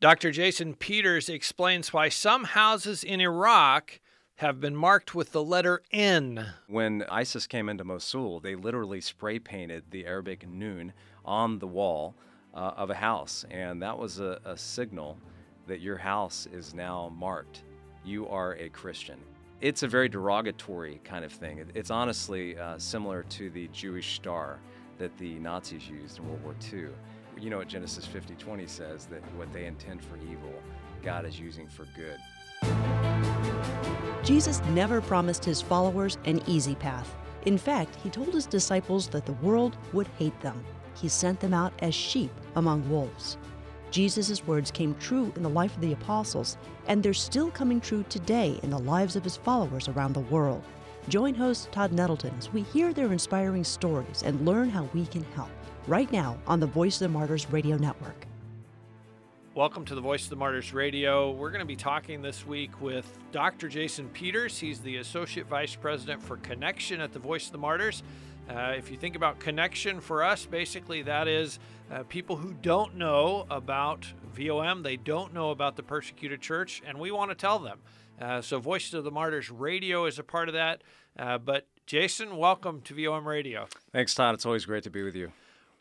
Dr. 0.00 0.30
Jason 0.30 0.76
Peters 0.76 1.28
explains 1.28 1.92
why 1.92 2.08
some 2.08 2.44
houses 2.44 3.04
in 3.04 3.20
Iraq 3.20 4.00
have 4.36 4.58
been 4.58 4.74
marked 4.74 5.14
with 5.14 5.32
the 5.32 5.44
letter 5.44 5.82
N. 5.92 6.54
When 6.68 7.02
ISIS 7.10 7.46
came 7.46 7.68
into 7.68 7.84
Mosul, 7.84 8.40
they 8.40 8.54
literally 8.54 9.02
spray 9.02 9.38
painted 9.38 9.84
the 9.90 10.06
Arabic 10.06 10.48
Noon 10.48 10.94
on 11.22 11.58
the 11.58 11.66
wall 11.66 12.14
uh, 12.54 12.72
of 12.78 12.88
a 12.88 12.94
house, 12.94 13.44
and 13.50 13.82
that 13.82 13.98
was 13.98 14.20
a, 14.20 14.40
a 14.46 14.56
signal 14.56 15.18
that 15.66 15.80
your 15.80 15.98
house 15.98 16.48
is 16.50 16.72
now 16.72 17.12
marked. 17.14 17.64
You 18.02 18.26
are 18.28 18.54
a 18.54 18.70
Christian. 18.70 19.18
It's 19.60 19.82
a 19.82 19.88
very 19.88 20.08
derogatory 20.08 21.02
kind 21.04 21.26
of 21.26 21.32
thing. 21.32 21.62
It's 21.74 21.90
honestly 21.90 22.58
uh, 22.58 22.78
similar 22.78 23.24
to 23.24 23.50
the 23.50 23.68
Jewish 23.68 24.14
star 24.14 24.60
that 24.96 25.14
the 25.18 25.38
Nazis 25.40 25.86
used 25.90 26.20
in 26.20 26.26
World 26.26 26.42
War 26.42 26.54
II. 26.72 26.88
You 27.38 27.50
know 27.50 27.58
what 27.58 27.68
Genesis 27.68 28.06
50:20 28.06 28.68
says 28.68 29.06
that 29.06 29.22
what 29.34 29.52
they 29.52 29.66
intend 29.66 30.04
for 30.04 30.16
evil, 30.16 30.52
God 31.02 31.24
is 31.24 31.38
using 31.38 31.68
for 31.68 31.86
good. 31.96 32.18
Jesus 34.22 34.60
never 34.70 35.00
promised 35.00 35.44
his 35.44 35.62
followers 35.62 36.18
an 36.26 36.42
easy 36.46 36.74
path. 36.74 37.14
In 37.46 37.56
fact, 37.56 37.96
he 37.96 38.10
told 38.10 38.34
his 38.34 38.46
disciples 38.46 39.08
that 39.08 39.24
the 39.24 39.32
world 39.34 39.76
would 39.92 40.08
hate 40.18 40.38
them. 40.42 40.62
He 40.94 41.08
sent 41.08 41.40
them 41.40 41.54
out 41.54 41.72
as 41.78 41.94
sheep 41.94 42.30
among 42.56 42.88
wolves. 42.90 43.38
Jesus' 43.90 44.46
words 44.46 44.70
came 44.70 44.94
true 44.96 45.32
in 45.36 45.42
the 45.42 45.48
life 45.48 45.74
of 45.74 45.80
the 45.80 45.94
apostles, 45.94 46.58
and 46.86 47.02
they're 47.02 47.14
still 47.14 47.50
coming 47.50 47.80
true 47.80 48.04
today 48.08 48.60
in 48.62 48.70
the 48.70 48.78
lives 48.78 49.16
of 49.16 49.24
his 49.24 49.36
followers 49.36 49.88
around 49.88 50.12
the 50.12 50.20
world. 50.20 50.62
Join 51.08 51.34
host 51.34 51.72
Todd 51.72 51.92
Nettleton 51.92 52.34
as 52.38 52.52
we 52.52 52.62
hear 52.62 52.92
their 52.92 53.10
inspiring 53.10 53.64
stories 53.64 54.22
and 54.22 54.44
learn 54.46 54.68
how 54.68 54.88
we 54.92 55.06
can 55.06 55.24
help 55.34 55.48
right 55.86 56.10
now 56.12 56.36
on 56.46 56.60
the 56.60 56.66
Voice 56.66 57.00
of 57.00 57.10
the 57.10 57.18
Martyrs 57.18 57.50
Radio 57.50 57.76
Network. 57.76 58.26
Welcome 59.54 59.84
to 59.86 59.94
the 59.94 60.00
Voice 60.00 60.24
of 60.24 60.30
the 60.30 60.36
Martyrs 60.36 60.72
Radio. 60.72 61.32
We're 61.32 61.50
going 61.50 61.60
to 61.60 61.66
be 61.66 61.74
talking 61.74 62.22
this 62.22 62.46
week 62.46 62.80
with 62.80 63.18
Dr. 63.32 63.68
Jason 63.68 64.08
Peters. 64.10 64.58
He's 64.58 64.80
the 64.80 64.98
Associate 64.98 65.46
Vice 65.46 65.74
President 65.74 66.22
for 66.22 66.36
Connection 66.36 67.00
at 67.00 67.12
the 67.12 67.18
Voice 67.18 67.46
of 67.46 67.52
the 67.52 67.58
Martyrs. 67.58 68.02
Uh, 68.48 68.74
if 68.76 68.90
you 68.90 68.96
think 68.96 69.16
about 69.16 69.40
connection 69.40 70.00
for 70.00 70.22
us, 70.22 70.44
basically 70.44 71.02
that 71.02 71.26
is 71.26 71.58
uh, 71.90 72.02
people 72.04 72.36
who 72.36 72.52
don't 72.62 72.94
know 72.94 73.46
about 73.50 74.06
VOM, 74.34 74.82
they 74.82 74.96
don't 74.96 75.32
know 75.32 75.50
about 75.50 75.76
the 75.76 75.82
persecuted 75.82 76.40
church, 76.40 76.82
and 76.86 76.98
we 76.98 77.10
want 77.10 77.30
to 77.30 77.34
tell 77.34 77.58
them. 77.58 77.78
Uh, 78.20 78.42
so, 78.42 78.58
Voices 78.58 78.94
of 78.94 79.04
the 79.04 79.10
Martyrs 79.10 79.50
Radio 79.50 80.04
is 80.04 80.18
a 80.18 80.22
part 80.22 80.48
of 80.48 80.54
that. 80.54 80.82
Uh, 81.18 81.38
but, 81.38 81.66
Jason, 81.86 82.36
welcome 82.36 82.82
to 82.82 82.94
VOM 82.94 83.26
Radio. 83.26 83.66
Thanks, 83.92 84.14
Todd. 84.14 84.34
It's 84.34 84.44
always 84.44 84.66
great 84.66 84.82
to 84.84 84.90
be 84.90 85.02
with 85.02 85.16
you. 85.16 85.32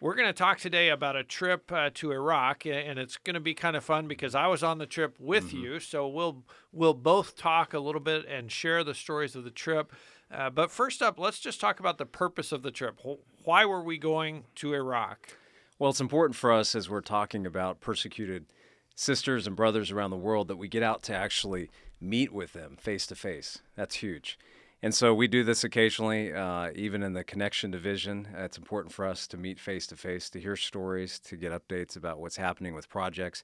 We're 0.02 0.16
going 0.16 0.30
to 0.30 0.34
talk 0.34 0.60
today 0.60 0.88
about 0.88 1.18
a 1.18 1.26
trip 1.26 1.70
uh, 1.74 1.90
to 1.96 2.14
Iraq, 2.14 2.66
and 2.66 2.98
it's 2.98 3.18
going 3.18 3.34
to 3.34 3.42
be 3.42 3.54
kind 3.54 3.76
of 3.76 3.84
fun 3.84 4.08
because 4.08 4.34
I 4.34 4.48
was 4.48 4.64
on 4.64 4.78
the 4.78 4.86
trip 4.86 5.18
with 5.20 5.48
mm-hmm. 5.48 5.58
you. 5.58 5.80
So 5.82 6.08
we'll 6.08 6.44
we'll 6.72 6.94
both 6.94 7.36
talk 7.36 7.74
a 7.74 7.80
little 7.80 8.00
bit 8.00 8.26
and 8.26 8.50
share 8.50 8.86
the 8.86 8.94
stories 8.94 9.36
of 9.36 9.44
the 9.44 9.52
trip. 9.52 9.92
Uh, 10.32 10.50
but 10.50 10.72
first 10.72 11.02
up, 11.02 11.20
let's 11.20 11.40
just 11.40 11.60
talk 11.60 11.82
about 11.82 11.98
the 11.98 12.06
purpose 12.06 12.54
of 12.54 12.64
the 12.64 12.72
trip. 12.72 12.98
Why 13.44 13.66
were 13.66 13.84
we 13.84 13.98
going 13.98 14.46
to 14.56 14.74
Iraq? 14.74 15.36
Well, 15.80 15.90
it's 15.90 16.00
important 16.00 16.38
for 16.38 16.54
us 16.54 16.76
as 16.76 16.90
we're 16.90 17.02
talking 17.02 17.46
about 17.46 17.82
persecuted 17.82 18.46
sisters 19.00 19.48
and 19.48 19.56
brothers 19.56 19.92
around 19.92 20.10
the 20.10 20.18
world 20.18 20.50
that 20.50 20.58
we 20.58 20.68
get 20.68 20.84
out 20.84 21.02
to 21.02 21.16
actually 21.16 21.70
meet 22.02 22.34
with 22.34 22.52
them 22.52 22.76
face 22.78 23.08
to 23.08 23.16
face. 23.16 23.60
That's 23.78 23.96
huge. 23.96 24.38
And 24.84 24.94
so 24.94 25.14
we 25.14 25.28
do 25.28 25.44
this 25.44 25.64
occasionally, 25.64 26.34
uh, 26.34 26.72
even 26.76 27.02
in 27.02 27.14
the 27.14 27.24
connection 27.24 27.72
division. 27.72 28.28
Uh, 28.38 28.44
it's 28.44 28.58
important 28.58 28.94
for 28.94 29.06
us 29.06 29.26
to 29.28 29.38
meet 29.38 29.58
face 29.58 29.88
to 29.88 29.96
face, 29.96 30.30
to 30.32 30.40
hear 30.40 30.58
stories, 30.58 31.18
to 31.20 31.38
get 31.38 31.54
updates 31.54 31.96
about 31.96 32.20
what's 32.20 32.36
happening 32.36 32.74
with 32.74 32.90
projects. 32.90 33.42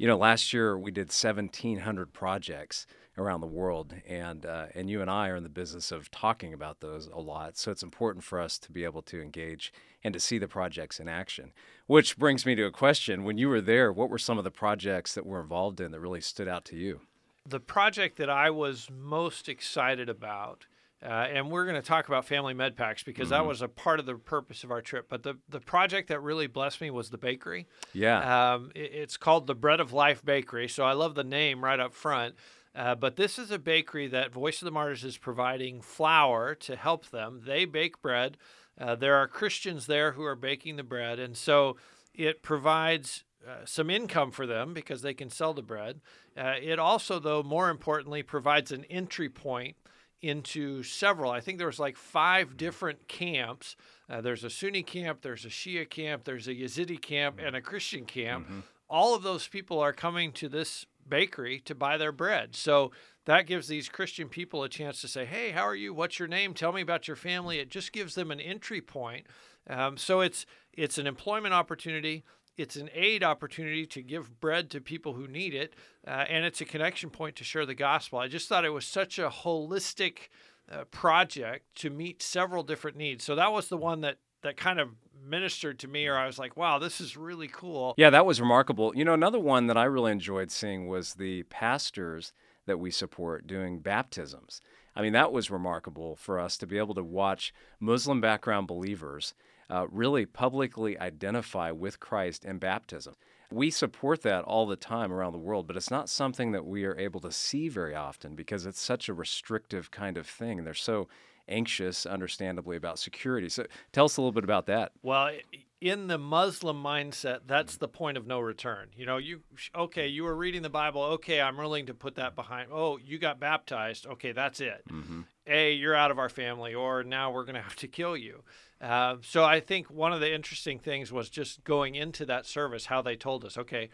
You 0.00 0.06
know, 0.06 0.16
last 0.16 0.54
year 0.54 0.78
we 0.78 0.90
did 0.90 1.08
1,700 1.08 2.14
projects 2.14 2.86
around 3.18 3.42
the 3.42 3.46
world, 3.46 3.94
and 4.08 4.46
uh, 4.46 4.68
and 4.74 4.88
you 4.88 5.02
and 5.02 5.10
I 5.10 5.28
are 5.28 5.36
in 5.36 5.42
the 5.42 5.50
business 5.50 5.92
of 5.92 6.10
talking 6.10 6.54
about 6.54 6.80
those 6.80 7.08
a 7.08 7.18
lot. 7.18 7.58
So 7.58 7.70
it's 7.70 7.82
important 7.82 8.24
for 8.24 8.40
us 8.40 8.58
to 8.60 8.72
be 8.72 8.84
able 8.84 9.02
to 9.02 9.20
engage 9.20 9.74
and 10.02 10.14
to 10.14 10.18
see 10.18 10.38
the 10.38 10.48
projects 10.48 11.00
in 11.00 11.06
action. 11.06 11.52
Which 11.86 12.16
brings 12.16 12.46
me 12.46 12.54
to 12.54 12.64
a 12.64 12.70
question: 12.70 13.24
When 13.24 13.36
you 13.36 13.50
were 13.50 13.60
there, 13.60 13.92
what 13.92 14.08
were 14.08 14.16
some 14.16 14.38
of 14.38 14.44
the 14.44 14.50
projects 14.50 15.12
that 15.12 15.26
were 15.26 15.42
involved 15.42 15.82
in 15.82 15.90
that 15.90 16.00
really 16.00 16.22
stood 16.22 16.48
out 16.48 16.64
to 16.66 16.76
you? 16.76 17.02
The 17.46 17.60
project 17.60 18.16
that 18.16 18.30
I 18.30 18.48
was 18.48 18.88
most 18.90 19.50
excited 19.50 20.08
about 20.08 20.64
uh, 21.02 21.28
and 21.32 21.50
we're 21.50 21.64
going 21.64 21.80
to 21.80 21.86
talk 21.86 22.08
about 22.08 22.26
family 22.26 22.52
med 22.52 22.76
packs 22.76 23.02
because 23.02 23.28
mm-hmm. 23.28 23.42
that 23.42 23.46
was 23.46 23.62
a 23.62 23.68
part 23.68 24.00
of 24.00 24.06
the 24.06 24.16
purpose 24.16 24.64
of 24.64 24.70
our 24.70 24.82
trip. 24.82 25.06
But 25.08 25.22
the, 25.22 25.38
the 25.48 25.60
project 25.60 26.08
that 26.08 26.20
really 26.20 26.46
blessed 26.46 26.80
me 26.80 26.90
was 26.90 27.08
the 27.08 27.18
bakery. 27.18 27.66
Yeah. 27.94 28.52
Um, 28.52 28.70
it, 28.74 28.92
it's 28.92 29.16
called 29.16 29.46
the 29.46 29.54
Bread 29.54 29.80
of 29.80 29.92
Life 29.92 30.22
Bakery. 30.24 30.68
So 30.68 30.84
I 30.84 30.92
love 30.92 31.14
the 31.14 31.24
name 31.24 31.64
right 31.64 31.80
up 31.80 31.94
front. 31.94 32.34
Uh, 32.74 32.94
but 32.94 33.16
this 33.16 33.38
is 33.38 33.50
a 33.50 33.58
bakery 33.58 34.08
that 34.08 34.32
Voice 34.32 34.60
of 34.60 34.66
the 34.66 34.70
Martyrs 34.70 35.02
is 35.02 35.16
providing 35.16 35.80
flour 35.80 36.54
to 36.54 36.76
help 36.76 37.08
them. 37.10 37.42
They 37.44 37.64
bake 37.64 38.00
bread. 38.02 38.36
Uh, 38.78 38.94
there 38.94 39.16
are 39.16 39.26
Christians 39.26 39.86
there 39.86 40.12
who 40.12 40.22
are 40.22 40.36
baking 40.36 40.76
the 40.76 40.82
bread. 40.82 41.18
And 41.18 41.36
so 41.36 41.76
it 42.14 42.42
provides 42.42 43.24
uh, 43.46 43.64
some 43.64 43.88
income 43.88 44.30
for 44.30 44.46
them 44.46 44.74
because 44.74 45.00
they 45.00 45.14
can 45.14 45.30
sell 45.30 45.54
the 45.54 45.62
bread. 45.62 46.00
Uh, 46.36 46.54
it 46.60 46.78
also, 46.78 47.18
though, 47.18 47.42
more 47.42 47.70
importantly, 47.70 48.22
provides 48.22 48.70
an 48.70 48.84
entry 48.84 49.30
point 49.30 49.76
into 50.22 50.82
several. 50.82 51.30
I 51.30 51.40
think 51.40 51.58
there 51.58 51.66
was 51.66 51.78
like 51.78 51.96
five 51.96 52.56
different 52.56 53.08
camps. 53.08 53.76
Uh, 54.08 54.20
there's 54.20 54.44
a 54.44 54.50
Sunni 54.50 54.82
camp, 54.82 55.22
there's 55.22 55.44
a 55.44 55.48
Shia 55.48 55.88
camp, 55.88 56.24
there's 56.24 56.48
a 56.48 56.54
Yazidi 56.54 57.00
camp, 57.00 57.38
and 57.42 57.56
a 57.56 57.60
Christian 57.60 58.04
camp. 58.04 58.46
Mm-hmm. 58.46 58.60
All 58.88 59.14
of 59.14 59.22
those 59.22 59.46
people 59.46 59.78
are 59.78 59.92
coming 59.92 60.32
to 60.32 60.48
this 60.48 60.84
bakery 61.08 61.60
to 61.60 61.74
buy 61.74 61.96
their 61.96 62.12
bread. 62.12 62.54
So 62.54 62.90
that 63.24 63.46
gives 63.46 63.68
these 63.68 63.88
Christian 63.88 64.28
people 64.28 64.62
a 64.62 64.68
chance 64.68 65.00
to 65.00 65.08
say, 65.08 65.24
"Hey, 65.24 65.50
how 65.50 65.62
are 65.62 65.74
you? 65.74 65.94
What's 65.94 66.18
your 66.18 66.28
name? 66.28 66.54
Tell 66.54 66.72
me 66.72 66.80
about 66.80 67.06
your 67.06 67.16
family." 67.16 67.58
It 67.58 67.70
just 67.70 67.92
gives 67.92 68.14
them 68.14 68.30
an 68.30 68.40
entry 68.40 68.80
point. 68.80 69.26
Um, 69.68 69.96
so 69.96 70.20
it's 70.20 70.46
it's 70.72 70.98
an 70.98 71.06
employment 71.06 71.54
opportunity 71.54 72.24
it's 72.56 72.76
an 72.76 72.90
aid 72.92 73.22
opportunity 73.22 73.86
to 73.86 74.02
give 74.02 74.40
bread 74.40 74.70
to 74.70 74.80
people 74.80 75.14
who 75.14 75.26
need 75.26 75.54
it, 75.54 75.74
uh, 76.06 76.24
and 76.28 76.44
it's 76.44 76.60
a 76.60 76.64
connection 76.64 77.10
point 77.10 77.36
to 77.36 77.44
share 77.44 77.66
the 77.66 77.74
gospel. 77.74 78.18
I 78.18 78.28
just 78.28 78.48
thought 78.48 78.64
it 78.64 78.70
was 78.70 78.86
such 78.86 79.18
a 79.18 79.28
holistic 79.28 80.28
uh, 80.70 80.84
project 80.84 81.74
to 81.76 81.90
meet 81.90 82.22
several 82.22 82.62
different 82.62 82.96
needs. 82.96 83.24
So 83.24 83.34
that 83.34 83.52
was 83.52 83.68
the 83.68 83.76
one 83.76 84.00
that 84.02 84.18
that 84.42 84.56
kind 84.56 84.80
of 84.80 84.90
ministered 85.22 85.78
to 85.80 85.88
me, 85.88 86.06
or 86.06 86.16
I 86.16 86.26
was 86.26 86.38
like, 86.38 86.56
wow, 86.56 86.78
this 86.78 87.00
is 87.00 87.16
really 87.16 87.48
cool. 87.48 87.94
Yeah, 87.96 88.10
that 88.10 88.24
was 88.24 88.40
remarkable. 88.40 88.92
You 88.96 89.04
know, 89.04 89.12
another 89.12 89.38
one 89.38 89.66
that 89.66 89.76
I 89.76 89.84
really 89.84 90.12
enjoyed 90.12 90.50
seeing 90.50 90.86
was 90.86 91.14
the 91.14 91.42
pastors 91.44 92.32
that 92.66 92.78
we 92.78 92.90
support 92.90 93.46
doing 93.46 93.80
baptisms. 93.80 94.60
I 94.96 95.02
mean, 95.02 95.12
that 95.12 95.32
was 95.32 95.50
remarkable 95.50 96.16
for 96.16 96.38
us 96.38 96.56
to 96.58 96.66
be 96.66 96.78
able 96.78 96.94
to 96.94 97.04
watch 97.04 97.52
Muslim 97.78 98.20
background 98.20 98.66
believers 98.66 99.34
uh, 99.70 99.86
really 99.90 100.26
publicly 100.26 100.98
identify 100.98 101.70
with 101.70 102.00
Christ 102.00 102.44
in 102.44 102.58
baptism. 102.58 103.14
We 103.52 103.70
support 103.70 104.22
that 104.22 104.44
all 104.44 104.66
the 104.66 104.76
time 104.76 105.12
around 105.12 105.32
the 105.32 105.38
world, 105.38 105.66
but 105.66 105.76
it's 105.76 105.90
not 105.90 106.08
something 106.08 106.52
that 106.52 106.66
we 106.66 106.84
are 106.84 106.96
able 106.96 107.20
to 107.20 107.32
see 107.32 107.68
very 107.68 107.94
often 107.94 108.34
because 108.34 108.66
it's 108.66 108.80
such 108.80 109.08
a 109.08 109.14
restrictive 109.14 109.90
kind 109.90 110.16
of 110.16 110.26
thing. 110.26 110.58
And 110.58 110.66
they're 110.66 110.74
so 110.74 111.08
anxious, 111.48 112.06
understandably, 112.06 112.76
about 112.76 112.98
security. 112.98 113.48
So 113.48 113.66
tell 113.92 114.04
us 114.04 114.16
a 114.16 114.20
little 114.20 114.32
bit 114.32 114.44
about 114.44 114.66
that. 114.66 114.92
Well, 115.02 115.32
in 115.80 116.08
the 116.08 116.18
Muslim 116.18 116.82
mindset, 116.82 117.40
that's 117.46 117.76
the 117.76 117.88
point 117.88 118.16
of 118.16 118.26
no 118.26 118.38
return. 118.38 118.90
You 118.96 119.06
know, 119.06 119.16
you 119.16 119.40
okay, 119.74 120.06
you 120.06 120.24
were 120.24 120.36
reading 120.36 120.62
the 120.62 120.70
Bible. 120.70 121.02
Okay, 121.02 121.40
I'm 121.40 121.56
willing 121.56 121.86
to 121.86 121.94
put 121.94 122.16
that 122.16 122.36
behind. 122.36 122.68
Oh, 122.72 122.98
you 122.98 123.18
got 123.18 123.40
baptized. 123.40 124.06
Okay, 124.06 124.32
that's 124.32 124.60
it. 124.60 124.82
Mm-hmm. 124.90 125.22
A, 125.46 125.72
you're 125.72 125.94
out 125.94 126.10
of 126.10 126.18
our 126.18 126.28
family, 126.28 126.74
or 126.74 127.02
now 127.02 127.30
we're 127.30 127.44
going 127.44 127.54
to 127.56 127.62
have 127.62 127.76
to 127.76 127.88
kill 127.88 128.16
you. 128.16 128.42
Uh, 128.80 129.16
so 129.22 129.44
I 129.44 129.60
think 129.60 129.90
one 129.90 130.12
of 130.12 130.20
the 130.20 130.34
interesting 130.34 130.78
things 130.78 131.12
was 131.12 131.28
just 131.28 131.64
going 131.64 131.94
into 131.94 132.24
that 132.26 132.46
service, 132.46 132.86
how 132.86 133.02
they 133.02 133.16
told 133.16 133.44
us, 133.44 133.58
okay, 133.58 133.90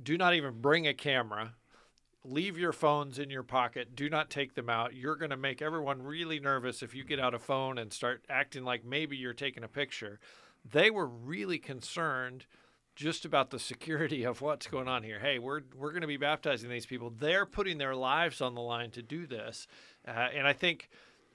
do 0.00 0.16
not 0.16 0.34
even 0.34 0.60
bring 0.60 0.86
a 0.86 0.94
camera. 0.94 1.54
Leave 2.22 2.58
your 2.58 2.72
phones 2.72 3.18
in 3.18 3.30
your 3.30 3.42
pocket. 3.42 3.96
Do 3.96 4.08
not 4.08 4.30
take 4.30 4.54
them 4.54 4.68
out. 4.68 4.94
You're 4.94 5.16
going 5.16 5.30
to 5.30 5.36
make 5.36 5.62
everyone 5.62 6.02
really 6.02 6.38
nervous 6.38 6.82
if 6.82 6.94
you 6.94 7.02
get 7.02 7.18
out 7.18 7.34
a 7.34 7.38
phone 7.38 7.78
and 7.78 7.92
start 7.92 8.24
acting 8.28 8.62
like 8.62 8.84
maybe 8.84 9.16
you're 9.16 9.32
taking 9.32 9.64
a 9.64 9.68
picture 9.68 10.20
they 10.68 10.90
were 10.90 11.06
really 11.06 11.58
concerned 11.58 12.46
just 12.96 13.24
about 13.24 13.50
the 13.50 13.58
security 13.58 14.24
of 14.24 14.40
what's 14.42 14.66
going 14.66 14.88
on 14.88 15.02
here. 15.02 15.18
Hey, 15.18 15.38
we're 15.38 15.62
we're 15.76 15.90
going 15.90 16.02
to 16.02 16.06
be 16.06 16.16
baptizing 16.16 16.70
these 16.70 16.86
people. 16.86 17.10
They're 17.10 17.46
putting 17.46 17.78
their 17.78 17.94
lives 17.94 18.40
on 18.40 18.54
the 18.54 18.60
line 18.60 18.90
to 18.92 19.02
do 19.02 19.26
this, 19.26 19.66
uh, 20.06 20.28
and 20.34 20.46
I 20.46 20.52
think. 20.52 20.88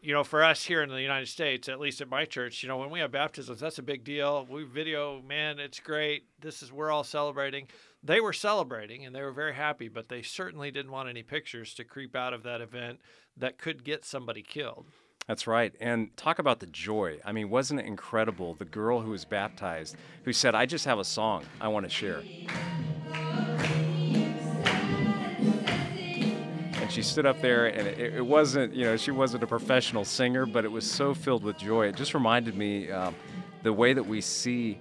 You 0.06 0.14
know, 0.14 0.24
for 0.24 0.44
us 0.44 0.64
here 0.64 0.84
in 0.84 0.90
the 0.90 1.02
United 1.02 1.28
States, 1.30 1.68
at 1.68 1.80
least 1.80 2.00
at 2.00 2.08
my 2.08 2.26
church, 2.26 2.62
you 2.62 2.70
know, 2.70 2.78
when 2.78 2.92
we 2.92 3.00
have 3.00 3.12
baptisms, 3.12 3.60
that's 3.60 3.80
a 3.80 3.82
big 3.82 4.04
deal. 4.04 4.46
We 4.48 4.64
video, 4.64 5.20
man, 5.24 5.58
it's 5.58 5.80
great. 5.80 6.26
This 6.40 6.62
is 6.62 6.72
we're 6.72 6.92
all 6.92 7.04
celebrating. 7.04 7.70
They 8.04 8.22
were 8.22 8.32
celebrating 8.32 9.04
and 9.04 9.16
they 9.16 9.24
were 9.24 9.32
very 9.32 9.56
happy, 9.56 9.88
but 9.88 10.08
they 10.08 10.22
certainly 10.22 10.70
didn't 10.70 10.92
want 10.92 11.10
any 11.10 11.24
pictures 11.24 11.74
to 11.74 11.84
creep 11.84 12.16
out 12.16 12.34
of 12.34 12.44
that 12.44 12.62
event 12.62 13.00
that 13.36 13.58
could 13.58 13.84
get 13.84 14.06
somebody 14.06 14.44
killed. 14.44 14.86
That's 15.28 15.48
right. 15.48 15.74
And 15.80 16.16
talk 16.16 16.38
about 16.38 16.60
the 16.60 16.68
joy. 16.68 17.18
I 17.26 17.32
mean, 17.32 17.50
wasn't 17.50 17.80
it 17.80 17.88
incredible? 17.88 18.54
The 18.54 18.66
girl 18.66 19.02
who 19.02 19.10
was 19.10 19.26
baptized 19.26 19.96
who 20.24 20.34
said, 20.34 20.54
I 20.54 20.68
just 20.68 20.86
have 20.86 21.00
a 21.00 21.04
song 21.04 21.46
I 21.60 21.68
want 21.70 21.84
to 21.88 21.90
share. 21.90 22.22
She 26.96 27.04
stood 27.04 27.26
up 27.26 27.42
there, 27.42 27.66
and 27.66 27.90
it, 27.90 28.16
it 28.16 28.26
wasn't, 28.26 28.74
you 28.74 28.86
know, 28.86 28.96
she 28.96 29.12
wasn't 29.12 29.44
a 29.44 29.48
professional 29.48 30.06
singer, 30.06 30.46
but 30.46 30.64
it 30.64 30.72
was 30.72 30.90
so 30.90 31.14
filled 31.14 31.44
with 31.44 31.58
joy. 31.58 31.88
It 31.88 31.98
just 31.98 32.14
reminded 32.14 32.56
me 32.56 32.90
um, 32.90 33.14
the 33.64 33.74
way 33.74 33.92
that 33.92 34.06
we 34.06 34.22
see 34.22 34.80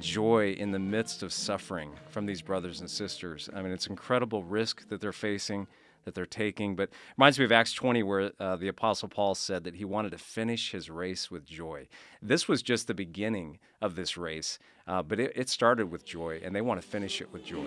joy 0.00 0.52
in 0.52 0.70
the 0.70 0.78
midst 0.78 1.24
of 1.24 1.32
suffering 1.32 1.90
from 2.08 2.24
these 2.24 2.40
brothers 2.40 2.78
and 2.78 2.88
sisters. 2.88 3.50
I 3.52 3.62
mean, 3.62 3.72
it's 3.72 3.88
incredible 3.88 4.44
risk 4.44 4.88
that 4.90 5.00
they're 5.00 5.12
facing 5.12 5.66
that 6.06 6.14
they're 6.14 6.24
taking. 6.24 6.74
But 6.74 6.88
reminds 7.18 7.38
me 7.38 7.44
of 7.44 7.52
Acts 7.52 7.74
20, 7.74 8.02
where 8.02 8.32
uh, 8.40 8.56
the 8.56 8.68
Apostle 8.68 9.08
Paul 9.08 9.34
said 9.34 9.64
that 9.64 9.74
he 9.74 9.84
wanted 9.84 10.12
to 10.12 10.18
finish 10.18 10.72
his 10.72 10.88
race 10.88 11.30
with 11.30 11.44
joy. 11.44 11.88
This 12.22 12.48
was 12.48 12.62
just 12.62 12.86
the 12.86 12.94
beginning 12.94 13.58
of 13.82 13.96
this 13.96 14.16
race, 14.16 14.58
uh, 14.86 15.02
but 15.02 15.20
it, 15.20 15.32
it 15.34 15.50
started 15.50 15.90
with 15.90 16.06
joy, 16.06 16.40
and 16.42 16.56
they 16.56 16.62
want 16.62 16.80
to 16.80 16.86
finish 16.86 17.20
it 17.20 17.30
with 17.32 17.44
joy. 17.44 17.66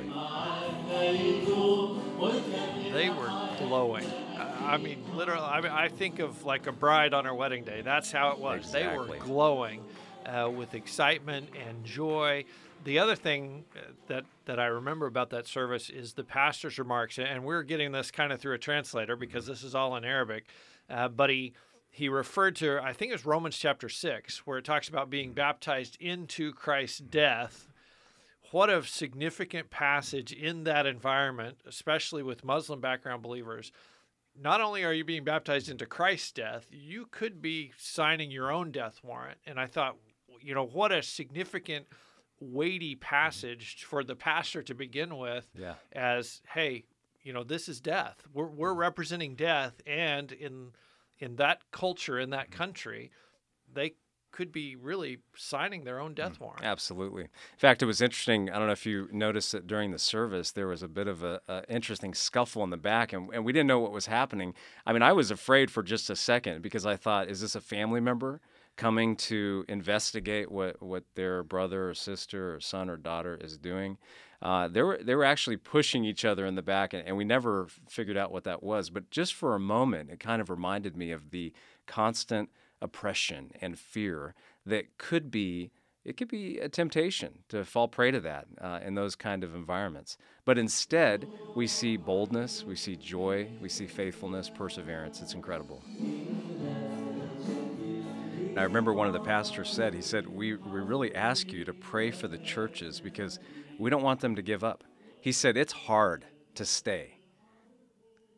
They 2.93 3.09
were 3.09 3.49
glowing. 3.59 4.05
I 4.37 4.77
mean, 4.77 5.03
literally, 5.13 5.45
I, 5.45 5.61
mean, 5.61 5.71
I 5.71 5.89
think 5.89 6.19
of 6.19 6.45
like 6.45 6.65
a 6.67 6.71
bride 6.71 7.13
on 7.13 7.25
her 7.25 7.33
wedding 7.33 7.63
day. 7.63 7.81
That's 7.81 8.11
how 8.11 8.31
it 8.31 8.39
was. 8.39 8.59
Exactly. 8.59 9.05
They 9.05 9.19
were 9.19 9.25
glowing 9.25 9.83
uh, 10.25 10.49
with 10.49 10.75
excitement 10.75 11.49
and 11.67 11.83
joy 11.83 12.45
the 12.83 12.99
other 12.99 13.15
thing 13.15 13.65
uh, 13.75 13.91
that 14.07 14.25
that 14.45 14.59
I 14.59 14.65
remember 14.65 15.05
about 15.05 15.29
that 15.31 15.47
service 15.47 15.89
is 15.89 16.13
the 16.13 16.23
pastor's 16.23 16.79
remarks, 16.79 17.19
and 17.19 17.43
we're 17.43 17.63
getting 17.63 17.91
this 17.91 18.11
kind 18.11 18.31
of 18.31 18.39
through 18.39 18.55
a 18.55 18.59
translator 18.59 19.15
because 19.15 19.45
this 19.45 19.63
is 19.63 19.75
all 19.75 19.95
in 19.95 20.05
Arabic. 20.05 20.45
Uh, 20.89 21.07
but 21.07 21.29
he 21.29 21.53
he 21.91 22.09
referred 22.09 22.55
to 22.57 22.79
I 22.81 22.93
think 22.93 23.13
it's 23.13 23.25
Romans 23.25 23.57
chapter 23.57 23.89
six, 23.89 24.45
where 24.45 24.57
it 24.57 24.65
talks 24.65 24.89
about 24.89 25.09
being 25.09 25.33
baptized 25.33 25.97
into 25.99 26.53
Christ's 26.53 26.99
death. 26.99 27.67
What 28.51 28.69
a 28.69 28.83
significant 28.83 29.69
passage 29.69 30.33
in 30.33 30.63
that 30.63 30.87
environment, 30.87 31.59
especially 31.67 32.23
with 32.23 32.43
Muslim 32.43 32.81
background 32.81 33.21
believers. 33.21 33.71
Not 34.41 34.61
only 34.61 34.83
are 34.83 34.93
you 34.93 35.03
being 35.03 35.23
baptized 35.23 35.69
into 35.69 35.85
Christ's 35.85 36.31
death, 36.31 36.65
you 36.71 37.07
could 37.11 37.41
be 37.41 37.73
signing 37.77 38.31
your 38.31 38.51
own 38.51 38.71
death 38.71 39.01
warrant. 39.03 39.37
And 39.45 39.59
I 39.59 39.67
thought, 39.67 39.97
you 40.41 40.55
know, 40.55 40.65
what 40.65 40.91
a 40.91 41.03
significant 41.03 41.85
weighty 42.39 42.95
passage 42.95 43.83
for 43.83 44.03
the 44.03 44.15
pastor 44.15 44.61
to 44.61 44.73
begin 44.73 45.17
with 45.17 45.47
yeah. 45.57 45.73
as 45.91 46.41
hey 46.53 46.85
you 47.23 47.33
know 47.33 47.43
this 47.43 47.67
is 47.67 47.79
death 47.79 48.23
we're, 48.33 48.47
we're 48.47 48.71
mm-hmm. 48.71 48.79
representing 48.79 49.35
death 49.35 49.81
and 49.85 50.31
in 50.31 50.71
in 51.19 51.35
that 51.35 51.61
culture 51.71 52.19
in 52.19 52.29
that 52.29 52.51
country 52.51 53.11
they 53.73 53.93
could 54.31 54.51
be 54.51 54.75
really 54.75 55.19
signing 55.35 55.83
their 55.83 55.99
own 55.99 56.13
death 56.13 56.37
mm, 56.37 56.41
warrant. 56.41 56.63
Absolutely. 56.63 57.23
In 57.23 57.57
fact, 57.57 57.81
it 57.81 57.85
was 57.85 58.01
interesting. 58.01 58.49
I 58.49 58.57
don't 58.57 58.67
know 58.67 58.73
if 58.73 58.85
you 58.85 59.07
noticed 59.11 59.51
that 59.53 59.67
during 59.67 59.91
the 59.91 59.99
service, 59.99 60.51
there 60.51 60.67
was 60.67 60.83
a 60.83 60.87
bit 60.87 61.07
of 61.07 61.23
a, 61.23 61.41
a, 61.47 61.63
interesting 61.67 62.13
scuffle 62.13 62.63
in 62.63 62.69
the 62.69 62.77
back, 62.77 63.11
and, 63.11 63.29
and 63.33 63.43
we 63.43 63.51
didn't 63.51 63.67
know 63.67 63.79
what 63.79 63.91
was 63.91 64.05
happening. 64.05 64.53
I 64.85 64.93
mean, 64.93 65.01
I 65.01 65.13
was 65.13 65.31
afraid 65.31 65.71
for 65.71 65.81
just 65.81 66.09
a 66.09 66.15
second 66.15 66.61
because 66.61 66.85
I 66.85 66.95
thought, 66.95 67.27
is 67.27 67.41
this 67.41 67.55
a 67.55 67.61
family 67.61 67.99
member? 67.99 68.39
Coming 68.79 69.13
to 69.13 69.65
investigate 69.67 70.49
what, 70.49 70.81
what 70.81 71.03
their 71.15 71.43
brother 71.43 71.89
or 71.89 71.93
sister 71.93 72.55
or 72.55 72.61
son 72.61 72.89
or 72.89 72.95
daughter 72.95 73.37
is 73.41 73.57
doing. 73.57 73.97
Uh, 74.41 74.69
they 74.69 74.81
were 74.81 74.97
they 75.03 75.15
were 75.15 75.25
actually 75.25 75.57
pushing 75.57 76.05
each 76.05 76.23
other 76.23 76.45
in 76.45 76.55
the 76.55 76.61
back, 76.61 76.93
and, 76.93 77.05
and, 77.05 77.17
we 77.17 77.25
never 77.25 77.67
figured 77.89 78.15
out 78.15 78.31
what 78.31 78.45
that 78.45 78.63
was. 78.63 78.89
But 78.89 79.11
just 79.11 79.33
for 79.33 79.53
a 79.53 79.59
moment, 79.59 80.09
it 80.09 80.21
kind 80.21 80.41
of 80.41 80.49
reminded 80.49 80.95
me 80.95 81.11
of 81.11 81.31
the 81.31 81.51
constant 81.87 82.49
oppression 82.81 83.51
and 83.61 83.77
fear 83.77 84.33
that 84.65 84.97
could 84.97 85.29
be. 85.29 85.71
It 86.05 86.15
could 86.15 86.29
be 86.29 86.57
a 86.59 86.69
temptation 86.69 87.39
to 87.49 87.65
fall 87.65 87.89
prey 87.89 88.09
to 88.11 88.21
that 88.21 88.47
uh, 88.61 88.79
in 88.83 88.95
those 88.95 89.17
kind 89.17 89.43
of 89.43 89.53
environments. 89.53 90.17
But 90.45 90.57
instead, 90.57 91.27
we 91.55 91.67
see 91.67 91.97
boldness, 91.97 92.63
we 92.63 92.77
see 92.77 92.95
joy, 92.95 93.49
we 93.61 93.67
see 93.67 93.85
faithfulness, 93.85 94.49
perseverance. 94.49 95.21
It's 95.21 95.33
incredible. 95.33 95.83
I 98.59 98.63
remember 98.63 98.91
one 98.91 99.07
of 99.07 99.13
the 99.13 99.21
pastors 99.21 99.69
said, 99.69 99.93
he 99.93 100.01
said, 100.01 100.27
we, 100.27 100.53
we 100.53 100.81
really 100.81 101.15
ask 101.15 101.53
you 101.53 101.63
to 101.63 101.71
pray 101.71 102.11
for 102.11 102.27
the 102.27 102.37
churches 102.37 102.99
because 102.99 103.39
we 103.77 103.89
don't 103.89 104.03
want 104.03 104.19
them 104.19 104.35
to 104.35 104.41
give 104.41 104.65
up. 104.65 104.83
He 105.21 105.31
said, 105.31 105.55
it's 105.55 105.71
hard 105.71 106.25
to 106.55 106.65
stay 106.65 107.19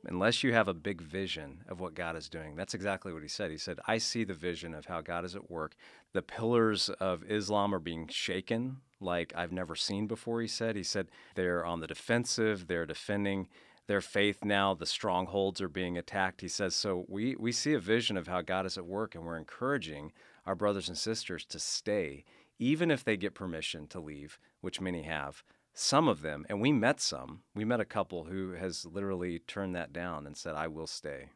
unless 0.06 0.44
you 0.44 0.53
have 0.53 0.68
a 0.68 0.75
big 0.75 1.01
vision 1.01 1.63
of 1.68 1.79
what 1.79 1.95
God 1.95 2.15
is 2.15 2.29
doing. 2.29 2.56
That's 2.56 2.75
exactly 2.75 3.12
what 3.12 3.23
he 3.23 3.27
said. 3.27 3.50
He 3.50 3.57
said, 3.57 3.79
I 3.88 3.97
see 3.97 4.23
the 4.23 4.35
vision 4.35 4.75
of 4.75 4.85
how 4.85 5.01
God 5.01 5.25
is 5.25 5.35
at 5.35 5.50
work. 5.50 5.73
The 6.13 6.21
pillars 6.21 6.89
of 7.00 7.23
Islam 7.27 7.73
are 7.73 7.79
being 7.79 8.07
shaken 8.07 8.77
like 9.00 9.33
I've 9.35 9.51
never 9.51 9.75
seen 9.75 10.06
before, 10.06 10.39
he 10.39 10.47
said. 10.47 10.75
He 10.75 10.83
said, 10.83 11.07
they're 11.33 11.65
on 11.65 11.79
the 11.79 11.88
defensive, 11.88 12.68
they're 12.68 12.85
defending 12.85 13.47
their 13.88 14.01
faith 14.01 14.44
now, 14.44 14.74
the 14.74 14.86
strongholds 14.86 15.62
are 15.62 15.69
being 15.69 15.98
attacked. 15.98 16.42
He 16.42 16.48
says, 16.48 16.75
so 16.75 17.06
we, 17.07 17.36
we 17.36 17.51
see 17.51 17.74
a 17.74 17.80
vision 17.80 18.18
of 18.18 18.28
how 18.28 18.42
God 18.42 18.66
is 18.66 18.78
at 18.78 18.86
work, 18.86 19.16
and 19.16 19.25
we're 19.25 19.38
encouraging 19.38 20.12
our 20.45 20.56
brothers 20.56 20.88
and 20.88 20.98
sisters 20.98 21.45
to 21.45 21.60
stay, 21.60 22.24
even 22.60 22.92
if 22.92 23.04
they 23.04 23.18
get 23.18 23.33
permission 23.33 23.88
to 23.88 24.00
leave, 24.00 24.39
which 24.62 24.81
many 24.81 25.04
have. 25.04 25.44
Some 25.74 26.07
of 26.07 26.22
them, 26.22 26.45
and 26.50 26.62
we 26.62 26.72
met 26.72 27.00
some, 27.00 27.42
we 27.56 27.66
met 27.66 27.80
a 27.80 27.86
couple 27.86 28.25
who 28.25 28.51
has 28.51 28.86
literally 28.86 29.39
turned 29.39 29.75
that 29.75 29.94
down 29.94 30.28
and 30.28 30.36
said, 30.36 30.56
I 30.56 30.68
will 30.68 30.88
stay. 30.88 31.30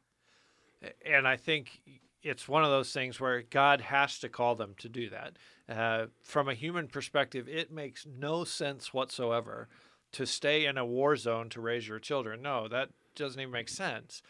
And 1.05 1.27
I 1.27 1.37
think 1.37 1.81
it's 2.21 2.47
one 2.47 2.63
of 2.63 2.69
those 2.69 2.91
things 2.91 3.19
where 3.19 3.43
God 3.43 3.81
has 3.81 4.19
to 4.19 4.29
call 4.29 4.55
them 4.55 4.75
to 4.79 4.89
do 4.89 5.09
that. 5.09 5.37
Uh, 5.69 6.07
from 6.23 6.49
a 6.49 6.53
human 6.53 6.87
perspective, 6.87 7.47
it 7.47 7.71
makes 7.71 8.05
no 8.05 8.43
sense 8.43 8.93
whatsoever 8.93 9.67
to 10.15 10.25
stay 10.25 10.65
in 10.65 10.77
a 10.77 10.85
war 10.85 11.17
zone 11.17 11.49
to 11.49 11.59
raise 11.59 11.87
your 11.87 11.99
children. 11.99 12.41
No, 12.41 12.69
that 12.69 12.89
doesn't 13.15 13.39
even 13.39 13.51
make 13.51 13.67
sense 13.67 14.21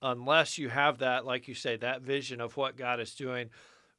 unless 0.00 0.56
you 0.56 0.68
have 0.68 0.98
that, 0.98 1.24
like 1.24 1.48
you 1.48 1.54
say, 1.54 1.76
that 1.76 2.02
vision 2.02 2.40
of 2.40 2.56
what 2.56 2.76
God 2.76 3.00
is 3.00 3.12
doing. 3.14 3.50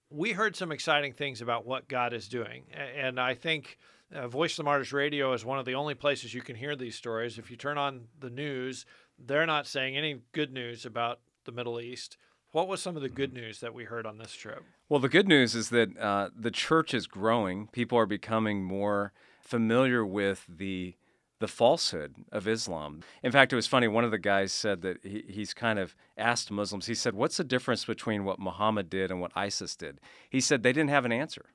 We 0.10 0.32
heard 0.32 0.56
some 0.56 0.72
exciting 0.72 1.12
things 1.12 1.42
about 1.42 1.66
what 1.66 1.90
God 1.90 2.14
is 2.14 2.30
doing. 2.30 2.64
And 2.74 3.20
I 3.20 3.34
think 3.34 3.78
uh, 4.14 4.30
Voice 4.30 4.54
of 4.54 4.58
the 4.58 4.64
Martyrs 4.64 4.94
Radio 4.94 5.34
is 5.34 5.44
one 5.44 5.60
of 5.60 5.66
the 5.66 5.76
only 5.76 5.96
places 5.96 6.34
you 6.34 6.42
can 6.42 6.56
hear 6.56 6.78
these 6.78 6.96
stories. 6.96 7.38
If 7.38 7.52
you 7.52 7.58
turn 7.58 7.78
on 7.78 8.06
the 8.20 8.30
news, 8.30 8.86
they're 9.20 9.46
not 9.46 9.68
saying 9.68 9.98
any 9.98 10.22
good 10.32 10.54
news 10.54 10.86
about 10.86 11.20
the 11.44 11.52
Middle 11.52 11.80
East. 11.80 12.16
What 12.52 12.70
was 12.70 12.82
some 12.82 12.96
of 12.96 13.02
the 13.02 13.10
good 13.10 13.34
news 13.34 13.60
that 13.60 13.74
we 13.74 13.84
heard 13.84 14.06
on 14.06 14.18
this 14.18 14.34
trip? 14.34 14.64
Well, 14.88 15.00
the 15.00 15.10
good 15.10 15.28
news 15.28 15.56
is 15.56 15.70
that 15.70 15.98
uh, 15.98 16.30
the 16.38 16.52
church 16.52 16.94
is 16.94 17.08
growing. 17.08 17.68
People 17.68 17.98
are 17.98 18.06
becoming 18.06 18.64
more 18.64 19.12
familiar 19.42 20.06
with 20.06 20.46
the 20.48 20.96
the 21.44 21.48
falsehood 21.50 22.16
of 22.32 22.48
Islam. 22.48 23.02
In 23.22 23.34
fact, 23.34 23.52
it 23.52 23.58
was 23.58 23.68
funny. 23.68 23.90
One 23.90 24.06
of 24.06 24.12
the 24.12 24.18
guys 24.18 24.54
said 24.54 24.82
that 24.84 25.04
he, 25.04 25.26
he's 25.28 25.54
kind 25.54 25.78
of 25.78 25.94
asked 26.18 26.50
Muslims, 26.50 26.86
he 26.86 26.96
said, 26.96 27.16
What's 27.16 27.36
the 27.36 27.44
difference 27.44 27.84
between 27.84 28.24
what 28.24 28.40
Muhammad 28.40 28.90
did 28.90 29.12
and 29.12 29.20
what 29.20 29.34
ISIS 29.36 29.76
did? 29.76 30.00
He 30.30 30.40
said 30.40 30.64
they 30.64 30.72
didn't 30.72 30.92
have 30.92 31.04
an 31.04 31.12
answer. 31.12 31.48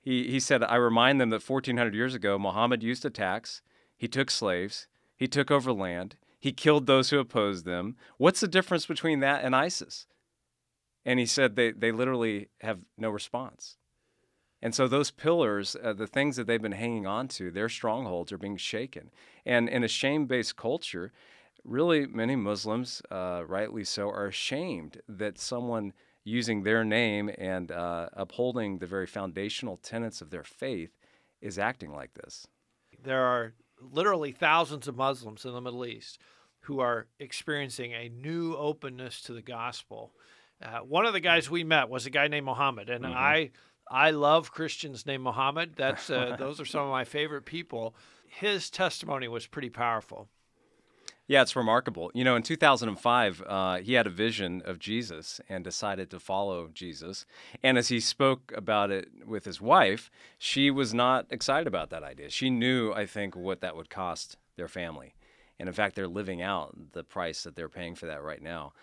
He, 0.00 0.30
he 0.30 0.38
said, 0.38 0.62
I 0.62 0.76
remind 0.76 1.20
them 1.20 1.30
that 1.30 1.42
1400 1.42 1.92
years 1.92 2.14
ago, 2.14 2.38
Muhammad 2.38 2.84
used 2.84 3.04
a 3.04 3.10
tax, 3.10 3.62
he 3.96 4.06
took 4.06 4.30
slaves, 4.30 4.86
he 5.16 5.26
took 5.26 5.50
over 5.50 5.72
land, 5.72 6.14
he 6.38 6.52
killed 6.52 6.86
those 6.86 7.10
who 7.10 7.18
opposed 7.18 7.64
them. 7.64 7.96
What's 8.16 8.38
the 8.38 8.46
difference 8.46 8.86
between 8.86 9.18
that 9.20 9.42
and 9.42 9.56
ISIS? 9.56 10.06
And 11.04 11.18
he 11.18 11.26
said 11.26 11.56
they, 11.56 11.72
they 11.72 11.90
literally 11.90 12.46
have 12.60 12.78
no 12.96 13.10
response. 13.10 13.76
And 14.64 14.74
so 14.74 14.88
those 14.88 15.10
pillars, 15.10 15.76
uh, 15.84 15.92
the 15.92 16.06
things 16.06 16.36
that 16.36 16.46
they've 16.46 16.60
been 16.60 16.72
hanging 16.72 17.06
on 17.06 17.28
to, 17.28 17.50
their 17.50 17.68
strongholds 17.68 18.32
are 18.32 18.38
being 18.38 18.56
shaken. 18.56 19.10
And 19.44 19.68
in 19.68 19.84
a 19.84 19.88
shame 19.88 20.24
based 20.24 20.56
culture, 20.56 21.12
really 21.64 22.06
many 22.06 22.34
Muslims, 22.34 23.02
uh, 23.10 23.42
rightly 23.46 23.84
so, 23.84 24.08
are 24.08 24.26
ashamed 24.26 25.02
that 25.06 25.38
someone 25.38 25.92
using 26.24 26.62
their 26.62 26.82
name 26.82 27.30
and 27.36 27.70
uh, 27.70 28.08
upholding 28.14 28.78
the 28.78 28.86
very 28.86 29.06
foundational 29.06 29.76
tenets 29.76 30.22
of 30.22 30.30
their 30.30 30.42
faith 30.42 30.96
is 31.42 31.58
acting 31.58 31.92
like 31.92 32.14
this. 32.14 32.46
There 33.02 33.22
are 33.22 33.52
literally 33.78 34.32
thousands 34.32 34.88
of 34.88 34.96
Muslims 34.96 35.44
in 35.44 35.52
the 35.52 35.60
Middle 35.60 35.84
East 35.84 36.18
who 36.60 36.80
are 36.80 37.06
experiencing 37.18 37.92
a 37.92 38.08
new 38.08 38.56
openness 38.56 39.20
to 39.24 39.34
the 39.34 39.42
gospel. 39.42 40.14
Uh, 40.62 40.78
one 40.78 41.04
of 41.04 41.12
the 41.12 41.20
guys 41.20 41.50
we 41.50 41.64
met 41.64 41.90
was 41.90 42.06
a 42.06 42.10
guy 42.10 42.28
named 42.28 42.46
Muhammad, 42.46 42.88
and 42.88 43.04
mm-hmm. 43.04 43.14
I 43.14 43.50
I 43.90 44.10
love 44.10 44.52
Christians 44.52 45.06
named 45.06 45.24
Muhammad. 45.24 45.74
That's 45.76 46.10
uh, 46.10 46.36
those 46.38 46.60
are 46.60 46.64
some 46.64 46.82
of 46.82 46.90
my 46.90 47.04
favorite 47.04 47.44
people. 47.44 47.94
His 48.26 48.70
testimony 48.70 49.28
was 49.28 49.46
pretty 49.46 49.70
powerful. 49.70 50.28
Yeah, 51.26 51.40
it's 51.40 51.56
remarkable. 51.56 52.10
You 52.12 52.22
know, 52.22 52.36
in 52.36 52.42
2005, 52.42 53.42
uh, 53.46 53.76
he 53.78 53.94
had 53.94 54.06
a 54.06 54.10
vision 54.10 54.60
of 54.66 54.78
Jesus 54.78 55.40
and 55.48 55.64
decided 55.64 56.10
to 56.10 56.20
follow 56.20 56.68
Jesus. 56.74 57.24
And 57.62 57.78
as 57.78 57.88
he 57.88 57.98
spoke 57.98 58.52
about 58.54 58.90
it 58.90 59.08
with 59.26 59.46
his 59.46 59.58
wife, 59.58 60.10
she 60.38 60.70
was 60.70 60.92
not 60.92 61.26
excited 61.30 61.66
about 61.66 61.88
that 61.90 62.02
idea. 62.02 62.28
She 62.28 62.50
knew, 62.50 62.92
I 62.92 63.06
think, 63.06 63.34
what 63.36 63.62
that 63.62 63.74
would 63.74 63.88
cost 63.88 64.36
their 64.56 64.68
family. 64.68 65.14
And 65.58 65.66
in 65.66 65.74
fact, 65.74 65.96
they're 65.96 66.08
living 66.08 66.42
out 66.42 66.92
the 66.92 67.04
price 67.04 67.42
that 67.44 67.56
they're 67.56 67.70
paying 67.70 67.94
for 67.94 68.04
that 68.04 68.22
right 68.22 68.42
now. 68.42 68.74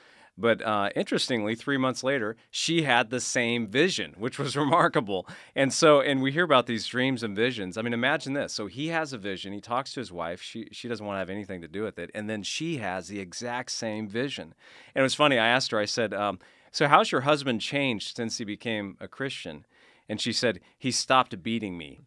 But 0.42 0.62
uh, 0.64 0.90
interestingly, 0.96 1.56
three 1.56 1.78
months 1.78 2.04
later, 2.04 2.36
she 2.50 2.82
had 2.82 3.10
the 3.10 3.20
same 3.22 3.68
vision, 3.68 4.16
which 4.18 4.40
was 4.40 4.58
remarkable. 4.58 5.28
And 5.56 5.72
so, 5.72 6.02
and 6.02 6.22
we 6.22 6.32
hear 6.32 6.44
about 6.44 6.66
these 6.66 6.88
dreams 6.88 7.22
and 7.24 7.36
visions. 7.36 7.78
I 7.78 7.84
mean, 7.84 7.94
imagine 7.94 8.34
this. 8.34 8.52
So 8.52 8.68
he 8.68 8.88
has 8.88 9.14
a 9.14 9.18
vision. 9.18 9.54
He 9.54 9.62
talks 9.62 9.94
to 9.94 10.00
his 10.00 10.12
wife. 10.12 10.42
She 10.42 10.68
she 10.72 10.88
doesn't 10.88 11.06
want 11.06 11.16
to 11.16 11.20
have 11.20 11.30
anything 11.30 11.62
to 11.62 11.68
do 11.68 11.84
with 11.84 12.00
it. 12.00 12.10
And 12.14 12.30
then 12.30 12.44
she 12.44 12.78
has 12.78 13.08
the 13.08 13.20
exact 13.20 13.72
same 13.72 14.08
vision. 14.08 14.56
And 14.96 15.02
it 15.02 15.04
was 15.04 15.16
funny. 15.16 15.38
I 15.38 15.48
asked 15.48 15.72
her. 15.72 15.80
I 15.80 15.86
said, 15.86 16.14
um, 16.14 16.40
"So 16.72 16.88
how's 16.88 17.12
your 17.12 17.22
husband 17.22 17.62
changed 17.62 18.18
since 18.18 18.40
he 18.40 18.44
became 18.44 18.98
a 19.00 19.08
Christian?" 19.08 19.66
And 20.10 20.20
she 20.20 20.34
said, 20.34 20.60
"He 20.78 20.92
stopped 20.92 21.42
beating 21.44 21.78
me." 21.78 22.00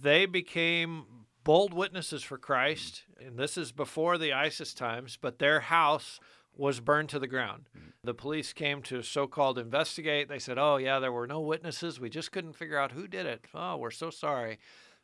They 0.00 0.24
became 0.26 1.04
bold 1.44 1.74
witnesses 1.74 2.22
for 2.22 2.38
Christ, 2.38 3.02
and 3.18 3.38
this 3.38 3.58
is 3.58 3.72
before 3.72 4.18
the 4.18 4.32
ISIS 4.32 4.72
times, 4.72 5.18
but 5.20 5.38
their 5.38 5.60
house 5.60 6.20
was 6.60 6.78
burned 6.78 7.08
to 7.08 7.18
the 7.18 7.26
ground. 7.26 7.64
The 8.04 8.12
police 8.12 8.52
came 8.52 8.82
to 8.82 9.02
so 9.02 9.26
called 9.26 9.58
investigate. 9.58 10.28
They 10.28 10.38
said, 10.38 10.58
Oh, 10.58 10.76
yeah, 10.76 10.98
there 10.98 11.10
were 11.10 11.26
no 11.26 11.40
witnesses. 11.40 11.98
We 11.98 12.10
just 12.10 12.32
couldn't 12.32 12.52
figure 12.52 12.78
out 12.78 12.92
who 12.92 13.08
did 13.08 13.24
it. 13.24 13.46
Oh, 13.54 13.78
we're 13.78 13.90
so 13.90 14.10
sorry. 14.10 14.58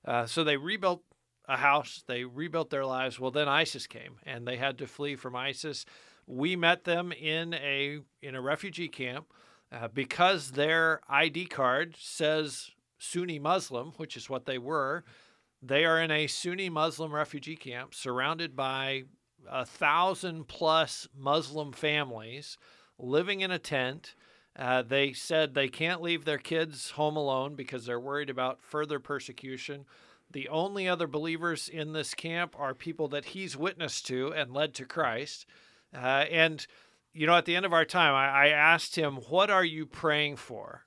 Uh, 0.04 0.26
so 0.26 0.44
they 0.44 0.58
rebuilt 0.58 1.02
a 1.48 1.56
house, 1.56 2.04
they 2.06 2.24
rebuilt 2.24 2.70
their 2.70 2.84
lives. 2.84 3.18
Well, 3.18 3.30
then 3.30 3.48
ISIS 3.48 3.86
came 3.86 4.16
and 4.24 4.46
they 4.46 4.56
had 4.56 4.78
to 4.78 4.86
flee 4.86 5.16
from 5.16 5.34
ISIS. 5.34 5.86
We 6.26 6.56
met 6.56 6.84
them 6.84 7.12
in 7.12 7.54
a, 7.54 8.00
in 8.20 8.34
a 8.34 8.40
refugee 8.40 8.88
camp 8.88 9.32
uh, 9.72 9.88
because 9.88 10.52
their 10.52 11.00
ID 11.08 11.46
card 11.46 11.96
says 11.98 12.70
Sunni 12.98 13.38
Muslim, 13.38 13.92
which 13.96 14.16
is 14.16 14.28
what 14.28 14.44
they 14.44 14.58
were. 14.58 15.04
They 15.62 15.84
are 15.84 16.00
in 16.00 16.10
a 16.10 16.26
Sunni 16.26 16.68
Muslim 16.68 17.14
refugee 17.14 17.56
camp 17.56 17.94
surrounded 17.94 18.54
by 18.54 19.04
a 19.50 19.64
thousand 19.64 20.48
plus 20.48 21.08
Muslim 21.16 21.72
families 21.72 22.58
living 22.98 23.40
in 23.40 23.50
a 23.50 23.58
tent. 23.58 24.14
Uh, 24.58 24.82
they 24.82 25.12
said 25.12 25.54
they 25.54 25.68
can't 25.68 26.00
leave 26.00 26.24
their 26.24 26.38
kids 26.38 26.90
home 26.90 27.16
alone 27.16 27.54
because 27.54 27.84
they're 27.84 28.00
worried 28.00 28.30
about 28.30 28.62
further 28.62 28.98
persecution. 28.98 29.84
The 30.30 30.48
only 30.48 30.88
other 30.88 31.06
believers 31.06 31.68
in 31.68 31.92
this 31.92 32.14
camp 32.14 32.54
are 32.58 32.74
people 32.74 33.08
that 33.08 33.26
he's 33.26 33.56
witnessed 33.56 34.06
to 34.06 34.32
and 34.32 34.52
led 34.52 34.74
to 34.74 34.84
Christ. 34.84 35.46
Uh, 35.94 36.24
and, 36.30 36.66
you 37.12 37.26
know, 37.26 37.36
at 37.36 37.44
the 37.44 37.54
end 37.54 37.66
of 37.66 37.72
our 37.72 37.84
time, 37.84 38.14
I, 38.14 38.46
I 38.46 38.48
asked 38.48 38.96
him, 38.96 39.16
What 39.28 39.50
are 39.50 39.64
you 39.64 39.86
praying 39.86 40.36
for? 40.36 40.86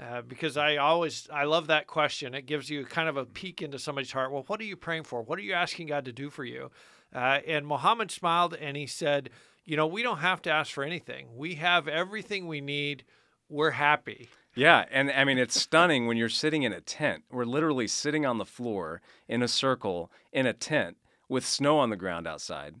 Uh, 0.00 0.22
because 0.22 0.56
I 0.56 0.76
always 0.76 1.28
I 1.30 1.44
love 1.44 1.66
that 1.66 1.86
question. 1.86 2.34
It 2.34 2.46
gives 2.46 2.70
you 2.70 2.86
kind 2.86 3.08
of 3.08 3.18
a 3.18 3.26
peek 3.26 3.60
into 3.60 3.78
somebody's 3.78 4.12
heart. 4.12 4.32
Well, 4.32 4.44
what 4.46 4.58
are 4.60 4.64
you 4.64 4.76
praying 4.76 5.02
for? 5.02 5.20
What 5.20 5.38
are 5.38 5.42
you 5.42 5.52
asking 5.52 5.88
God 5.88 6.06
to 6.06 6.12
do 6.12 6.30
for 6.30 6.44
you? 6.44 6.70
Uh, 7.14 7.40
and 7.46 7.66
Muhammad 7.66 8.10
smiled 8.10 8.54
and 8.54 8.76
he 8.76 8.86
said, 8.86 9.30
You 9.64 9.76
know, 9.76 9.86
we 9.86 10.02
don't 10.02 10.18
have 10.18 10.40
to 10.42 10.50
ask 10.50 10.72
for 10.72 10.84
anything. 10.84 11.28
We 11.36 11.56
have 11.56 11.88
everything 11.88 12.46
we 12.46 12.60
need. 12.60 13.04
We're 13.48 13.72
happy. 13.72 14.28
Yeah, 14.54 14.84
and 14.90 15.10
I 15.10 15.24
mean 15.24 15.38
it's 15.38 15.60
stunning 15.60 16.06
when 16.06 16.16
you're 16.16 16.28
sitting 16.28 16.62
in 16.64 16.72
a 16.72 16.80
tent. 16.80 17.24
We're 17.30 17.44
literally 17.44 17.86
sitting 17.86 18.26
on 18.26 18.38
the 18.38 18.44
floor 18.44 19.00
in 19.28 19.42
a 19.42 19.48
circle 19.48 20.10
in 20.32 20.46
a 20.46 20.52
tent 20.52 20.96
with 21.28 21.44
snow 21.46 21.78
on 21.78 21.90
the 21.90 21.96
ground 21.96 22.26
outside. 22.26 22.74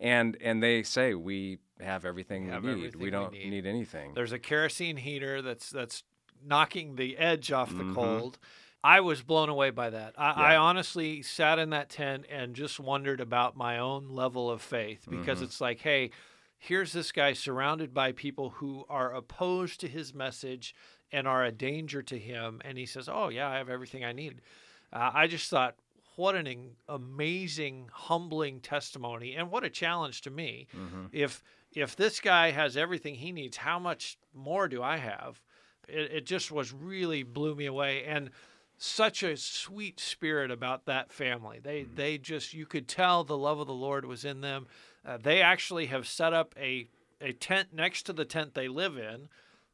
And 0.00 0.36
and 0.40 0.62
they 0.62 0.82
say 0.82 1.14
we 1.14 1.58
have 1.80 2.04
everything 2.04 2.46
we, 2.46 2.50
have 2.52 2.64
need. 2.64 2.70
everything 2.70 3.00
we 3.00 3.04
we 3.06 3.10
don't 3.10 3.32
need. 3.32 3.50
need 3.50 3.66
anything. 3.66 4.14
There's 4.14 4.32
a 4.32 4.38
kerosene 4.38 4.96
heater 4.98 5.42
that's 5.42 5.70
that's 5.70 6.02
knocking 6.44 6.96
the 6.96 7.16
edge 7.18 7.50
off 7.52 7.70
the 7.76 7.82
Mhm. 7.82 7.94
cold. 7.94 8.38
I 8.84 9.00
was 9.00 9.22
blown 9.22 9.48
away 9.48 9.70
by 9.70 9.90
that. 9.90 10.14
I, 10.16 10.54
I 10.54 10.56
honestly 10.56 11.22
sat 11.22 11.58
in 11.58 11.70
that 11.70 11.88
tent 11.90 12.24
and 12.30 12.54
just 12.54 12.78
wondered 12.78 13.20
about 13.20 13.56
my 13.56 13.78
own 13.78 14.08
level 14.08 14.50
of 14.50 14.62
faith 14.62 15.06
because 15.10 15.40
Mhm. 15.40 15.44
it's 15.44 15.60
like, 15.60 15.80
hey, 15.80 16.10
here's 16.58 16.92
this 16.92 17.10
guy 17.10 17.32
surrounded 17.32 17.92
by 17.92 18.12
people 18.12 18.50
who 18.50 18.84
are 18.88 19.12
opposed 19.14 19.80
to 19.80 19.88
his 19.88 20.14
message 20.14 20.74
and 21.12 21.26
are 21.26 21.44
a 21.44 21.52
danger 21.52 22.02
to 22.02 22.18
him, 22.18 22.60
and 22.64 22.76
he 22.78 22.86
says, 22.86 23.08
"Oh 23.08 23.28
yeah, 23.28 23.48
I 23.48 23.56
have 23.58 23.68
everything 23.68 24.04
I 24.04 24.12
need." 24.12 24.40
Uh, 24.92 25.10
I 25.14 25.26
just 25.26 25.50
thought, 25.50 25.76
what 26.16 26.34
an 26.34 26.76
amazing, 26.88 27.90
humbling 27.92 28.60
testimony, 28.60 29.34
and 29.34 29.50
what 29.50 29.64
a 29.64 29.70
challenge 29.70 30.22
to 30.22 30.30
me 30.30 30.66
Mhm. 30.74 31.08
if 31.12 31.42
if 31.72 31.94
this 31.94 32.20
guy 32.20 32.52
has 32.52 32.76
everything 32.76 33.16
he 33.16 33.32
needs, 33.32 33.58
how 33.58 33.78
much 33.78 34.16
more 34.32 34.66
do 34.66 34.82
I 34.82 34.96
have? 34.96 35.42
It, 35.88 36.10
it 36.10 36.26
just 36.26 36.50
was 36.50 36.72
really 36.72 37.22
blew 37.22 37.54
me 37.54 37.66
away, 37.66 38.04
and 38.04 38.30
such 38.78 39.22
a 39.22 39.36
sweet 39.36 39.98
spirit 40.00 40.50
about 40.50 40.84
that 40.86 41.12
family. 41.12 41.58
They 41.62 41.84
they 41.84 42.18
just 42.18 42.54
you 42.54 42.66
could 42.66 42.88
tell 42.88 43.24
the 43.24 43.36
love 43.36 43.58
of 43.58 43.66
the 43.66 43.72
Lord 43.72 44.04
was 44.04 44.24
in 44.24 44.40
them. 44.40 44.66
Uh, 45.04 45.18
they 45.18 45.40
actually 45.40 45.86
have 45.86 46.06
set 46.06 46.32
up 46.32 46.54
a 46.58 46.88
a 47.20 47.32
tent 47.32 47.68
next 47.72 48.02
to 48.04 48.12
the 48.12 48.24
tent 48.24 48.54
they 48.54 48.68
live 48.68 48.96
in 48.98 49.28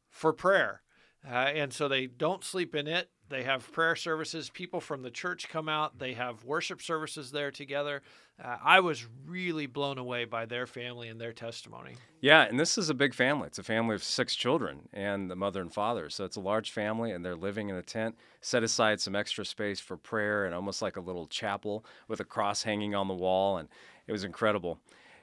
for 0.09 0.31
prayer, 0.31 0.81
uh, 1.27 1.33
and 1.33 1.73
so 1.73 1.87
they 1.87 2.05
don't 2.05 2.43
sleep 2.43 2.73
in 2.73 2.87
it. 2.87 3.09
They 3.29 3.43
have 3.43 3.71
prayer 3.71 3.95
services. 3.95 4.49
People 4.49 4.79
from 4.79 5.01
the 5.01 5.09
church 5.09 5.49
come 5.49 5.69
out. 5.69 5.97
They 5.97 6.13
have 6.13 6.43
worship 6.43 6.81
services 6.81 7.31
there 7.31 7.51
together. 7.51 8.01
Uh, 8.43 8.57
I 8.63 8.79
was 8.79 9.07
really 9.25 9.65
blown 9.65 9.97
away 9.97 10.25
by 10.25 10.45
their 10.45 10.67
family 10.67 11.07
and 11.07 11.19
their 11.19 11.33
testimony. 11.33 11.95
Yeah, 12.19 12.43
and 12.43 12.59
this 12.59 12.77
is 12.77 12.89
a 12.89 12.93
big 12.93 13.13
family. 13.13 13.47
It's 13.47 13.59
a 13.59 13.63
family 13.63 13.95
of 13.95 14.03
six 14.03 14.35
children 14.35 14.89
and 14.91 15.29
the 15.29 15.35
mother 15.35 15.61
and 15.61 15.73
father. 15.73 16.09
So 16.09 16.25
it's 16.25 16.35
a 16.35 16.41
large 16.41 16.71
family, 16.71 17.11
and 17.11 17.23
they're 17.23 17.35
living 17.35 17.69
in 17.69 17.75
a 17.75 17.81
tent. 17.81 18.15
Set 18.41 18.63
aside 18.63 19.01
some 19.01 19.15
extra 19.15 19.45
space 19.45 19.79
for 19.79 19.97
prayer 19.97 20.45
and 20.45 20.53
almost 20.53 20.81
like 20.81 20.97
a 20.97 21.01
little 21.01 21.27
chapel 21.27 21.85
with 22.07 22.19
a 22.19 22.25
cross 22.25 22.63
hanging 22.63 22.95
on 22.95 23.07
the 23.07 23.13
wall. 23.13 23.57
And 23.57 23.69
it 24.07 24.11
was 24.11 24.23
incredible. 24.23 24.79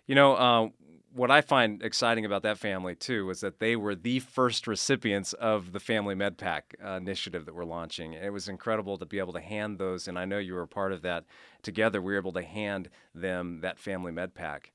You 0.06 0.14
know, 0.14 0.34
uh, 0.34 0.68
what 1.12 1.30
I 1.30 1.40
find 1.40 1.82
exciting 1.82 2.24
about 2.24 2.42
that 2.42 2.58
family 2.58 2.94
too 2.94 3.26
was 3.26 3.40
that 3.40 3.58
they 3.58 3.76
were 3.76 3.94
the 3.94 4.20
first 4.20 4.66
recipients 4.66 5.32
of 5.32 5.72
the 5.72 5.80
Family 5.80 6.14
MedPack 6.14 6.62
uh, 6.84 6.90
initiative 6.92 7.46
that 7.46 7.54
we're 7.54 7.64
launching. 7.64 8.14
And 8.14 8.24
it 8.24 8.30
was 8.30 8.48
incredible 8.48 8.96
to 8.98 9.06
be 9.06 9.18
able 9.18 9.32
to 9.32 9.40
hand 9.40 9.78
those, 9.78 10.06
and 10.06 10.18
I 10.18 10.24
know 10.24 10.38
you 10.38 10.54
were 10.54 10.62
a 10.62 10.68
part 10.68 10.92
of 10.92 11.02
that. 11.02 11.24
Together, 11.62 12.00
we 12.00 12.12
were 12.12 12.18
able 12.18 12.32
to 12.32 12.42
hand 12.42 12.88
them 13.14 13.60
that 13.62 13.78
Family 13.78 14.12
MedPack. 14.12 14.66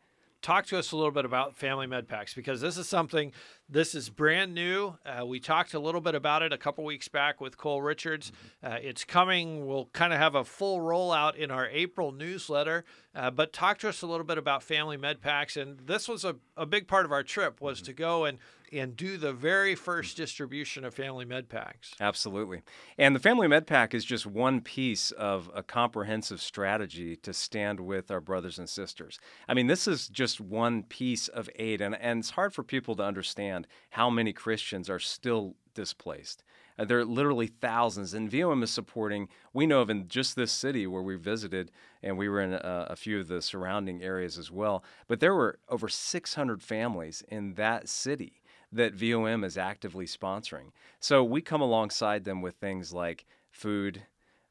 talk 0.42 0.65
to 0.68 0.77
us 0.77 0.92
a 0.92 0.96
little 0.96 1.12
bit 1.12 1.25
about 1.25 1.56
family 1.58 1.88
med 1.88 2.08
packs 2.08 2.36
because 2.36 2.62
this 2.62 2.77
is 2.77 2.88
something 2.88 3.32
this 3.68 3.96
is 3.96 4.10
brand 4.10 4.54
new. 4.54 4.96
Uh, 5.06 5.26
we 5.26 5.40
talked 5.40 5.74
a 5.74 5.80
little 5.80 6.02
bit 6.02 6.14
about 6.14 6.44
it 6.44 6.54
a 6.54 6.58
couple 6.58 6.84
weeks 6.84 7.08
back 7.08 7.42
with 7.42 7.58
cole 7.58 7.82
richards. 7.82 8.32
Uh, 8.64 8.78
it's 8.82 9.04
coming. 9.04 9.66
We'll 9.66 9.90
kind 9.94 10.14
of 10.14 10.20
have 10.20 10.36
a 10.36 10.44
full 10.44 10.80
rollout 10.80 11.36
in 11.36 11.50
our 11.50 11.68
april 11.70 12.12
newsletter. 12.12 12.86
Uh, 13.16 13.32
but 13.32 13.54
talk 13.54 13.80
to 13.80 13.90
us 13.90 14.02
a 14.02 14.08
little 14.08 14.26
bit 14.26 14.38
about 14.38 14.62
family 14.62 14.98
med 14.98 15.22
packs. 15.22 15.58
And 15.58 15.80
this 15.80 16.08
was 16.08 16.24
a, 16.24 16.36
a 16.56 16.66
big 16.66 16.88
part 16.88 17.06
of 17.06 17.12
our 17.12 17.24
trip 17.24 17.60
was 17.62 17.82
to 17.84 17.94
go 17.94 18.26
and 18.26 18.38
and 18.74 18.98
do 18.98 19.18
the 19.18 19.32
very 19.32 19.76
first 19.76 20.18
distribution 20.18 20.84
of 20.84 20.94
family 20.94 21.24
med 21.24 21.48
packs. 21.50 21.94
Absolutely. 22.02 22.62
And 22.98 23.16
the 23.16 23.20
Family 23.20 23.48
Med 23.48 23.68
Pack 23.68 23.94
is 23.94 24.04
just 24.04 24.26
one 24.26 24.60
piece 24.60 25.12
of 25.12 25.50
a 25.54 25.64
comprehensive 25.64 26.42
strategy 26.42 27.16
to 27.18 27.34
stand 27.34 27.80
with 27.80 28.10
our 28.12 28.20
brothers 28.20 28.58
and 28.58 28.68
sisters. 28.68 29.20
I 29.48 29.54
mean, 29.54 29.68
this 29.68 29.88
is 29.88 30.08
just 30.08 30.42
one 30.42 30.84
piece 30.84 31.28
of 31.28 31.50
aid, 31.56 31.80
and, 31.80 31.96
and 31.96 32.20
it's 32.20 32.32
hard 32.32 32.54
for 32.54 32.64
people 32.64 32.96
to 32.96 33.04
understand 33.04 33.55
how 33.92 34.10
many 34.10 34.34
Christians 34.34 34.90
are 34.90 35.00
still 35.00 35.56
displaced. 35.74 36.44
Uh, 36.78 36.86
there 36.86 37.00
are 37.00 37.06
literally 37.06 37.48
thousands, 37.48 38.14
and 38.14 38.30
VOM 38.30 38.64
is 38.64 38.72
supporting, 38.72 39.30
we 39.54 39.66
know 39.66 39.82
of 39.82 39.90
in 39.90 40.08
just 40.08 40.36
this 40.36 40.52
city 40.52 40.88
where 40.88 41.02
we 41.02 41.16
visited, 41.16 41.72
and 42.04 42.18
we 42.18 42.28
were 42.28 42.42
in 42.42 42.54
a, 42.54 42.88
a 42.90 42.96
few 42.96 43.20
of 43.20 43.28
the 43.28 43.42
surrounding 43.42 44.02
areas 44.02 44.38
as 44.38 44.52
well, 44.52 44.84
but 45.08 45.20
there 45.20 45.36
were 45.36 45.60
over 45.70 45.88
600 45.88 46.62
families 46.62 47.24
in 47.28 47.54
that 47.54 47.88
city 47.88 48.42
that 48.72 48.94
VOM 48.94 49.44
is 49.44 49.58
actively 49.58 50.06
sponsoring. 50.06 50.72
So 51.00 51.24
we 51.24 51.42
come 51.42 51.62
alongside 51.62 52.26
them 52.26 52.42
with 52.42 52.56
things 52.56 52.92
like 52.92 53.26
food, 53.50 54.04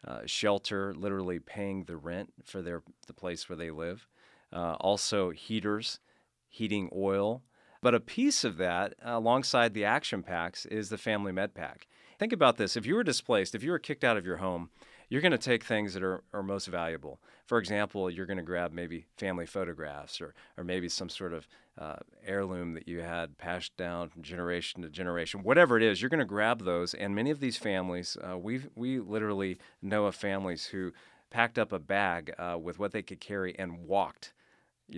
uh, 0.07 0.21
shelter, 0.25 0.95
literally 0.95 1.39
paying 1.39 1.85
the 1.85 1.97
rent 1.97 2.33
for 2.45 2.63
their 2.63 2.83
the 3.07 3.13
place 3.13 3.49
where 3.49 3.57
they 3.57 3.71
live, 3.71 4.07
uh, 4.53 4.77
also 4.81 5.31
heaters, 5.31 6.01
heating 6.49 6.89
oil. 6.95 7.43
But 7.85 7.95
a 7.95 8.01
piece 8.01 8.45
of 8.45 8.57
that, 8.57 8.95
alongside 9.03 9.75
the 9.75 9.85
action 9.85 10.23
packs, 10.23 10.65
is 10.65 10.89
the 10.89 10.97
Family 10.97 11.33
Med 11.33 11.53
Pack. 11.53 11.87
Think 12.19 12.33
about 12.33 12.57
this: 12.57 12.79
if 12.79 12.87
you 12.87 12.95
were 12.95 13.05
displaced, 13.05 13.55
if 13.55 13.63
you 13.63 13.73
were 13.73 13.79
kicked 13.79 14.05
out 14.05 14.17
of 14.17 14.25
your 14.25 14.39
home, 14.39 14.71
you're 15.11 15.21
going 15.21 15.33
to 15.33 15.37
take 15.37 15.63
things 15.63 15.93
that 15.93 16.03
are, 16.03 16.25
are 16.33 16.43
most 16.43 16.67
valuable. 16.67 17.21
For 17.45 17.59
example, 17.59 18.09
you're 18.09 18.25
going 18.25 18.39
to 18.39 18.43
grab 18.43 18.73
maybe 18.73 19.05
family 19.19 19.45
photographs 19.45 20.23
or, 20.23 20.33
or 20.57 20.65
maybe 20.65 20.89
some 20.89 21.11
sort 21.11 21.35
of 21.35 21.47
uh, 21.77 21.97
heirloom 22.25 22.73
that 22.73 22.89
you 22.89 23.03
had 23.03 23.37
passed 23.37 23.77
down 23.77 24.09
from 24.09 24.23
generation 24.23 24.81
to 24.81 24.89
generation. 24.89 25.43
Whatever 25.43 25.77
it 25.77 25.83
is, 25.83 26.01
you're 26.01 26.09
going 26.09 26.21
to 26.21 26.25
grab 26.25 26.65
those. 26.65 26.95
And 26.95 27.15
many 27.15 27.31
of 27.31 27.41
these 27.41 27.59
families, 27.59 28.17
uh, 28.27 28.39
we 28.39 28.63
we 28.75 28.99
literally 28.99 29.59
know 29.83 30.07
of 30.07 30.15
families 30.15 30.65
who 30.65 30.95
packed 31.29 31.59
up 31.59 31.71
a 31.71 31.79
bag 31.79 32.33
uh, 32.39 32.57
with 32.59 32.79
what 32.79 32.93
they 32.93 33.03
could 33.03 33.21
carry 33.21 33.55
and 33.59 33.85
walked 33.85 34.33